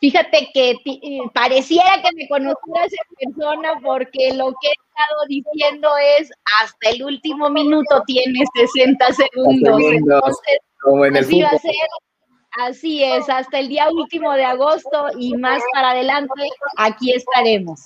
Fíjate 0.02 0.50
que 0.54 0.72
eh, 0.72 1.20
pareciera 1.34 2.02
que 2.04 2.10
me 2.16 2.28
conocieras 2.28 2.92
en 3.20 3.34
persona 3.34 3.80
porque 3.82 4.34
lo 4.34 4.54
que 4.62 4.68
he 4.68 4.74
estado 4.90 5.26
diciendo 5.28 5.90
es 6.20 6.30
hasta 6.62 6.90
el 6.90 7.04
último 7.04 7.50
minuto 7.50 8.04
tiene 8.06 8.44
60 8.56 9.06
segundos. 9.14 9.82
Entonces, 9.82 10.60
así 11.20 11.42
va 11.42 11.50
a 11.50 11.58
ser. 11.58 11.74
Así 12.58 13.04
es, 13.04 13.30
hasta 13.30 13.60
el 13.60 13.68
día 13.68 13.90
último 13.92 14.32
de 14.34 14.46
agosto 14.46 15.08
y 15.18 15.36
más 15.36 15.62
para 15.74 15.92
adelante, 15.92 16.34
aquí 16.78 17.12
estaremos. 17.12 17.82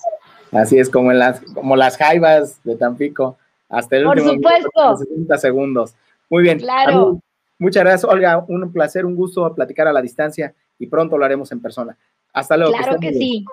Así 0.52 0.78
es, 0.78 0.88
como 0.88 1.10
en 1.10 1.18
las, 1.18 1.40
como 1.40 1.74
las 1.74 1.96
jaivas 1.96 2.62
de 2.62 2.76
Tampico, 2.76 3.36
hasta 3.68 3.96
el 3.96 4.06
último 4.06 4.34
supuesto. 4.34 4.96
60 4.96 5.38
segundos. 5.38 5.94
Muy 6.28 6.44
bien. 6.44 6.58
Claro. 6.60 7.20
muchas 7.58 7.82
gracias, 7.82 8.04
Olga. 8.04 8.44
Un 8.46 8.72
placer, 8.72 9.04
un 9.04 9.16
gusto 9.16 9.52
platicar 9.54 9.88
a 9.88 9.92
la 9.92 10.02
distancia 10.02 10.54
y 10.80 10.88
pronto 10.88 11.16
lo 11.16 11.24
haremos 11.24 11.52
en 11.52 11.60
persona. 11.60 11.96
Hasta 12.32 12.56
luego. 12.56 12.72
Claro 12.72 12.98
que, 12.98 13.12
que 13.12 13.14
sí. 13.14 13.44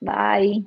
Bye. 0.00 0.64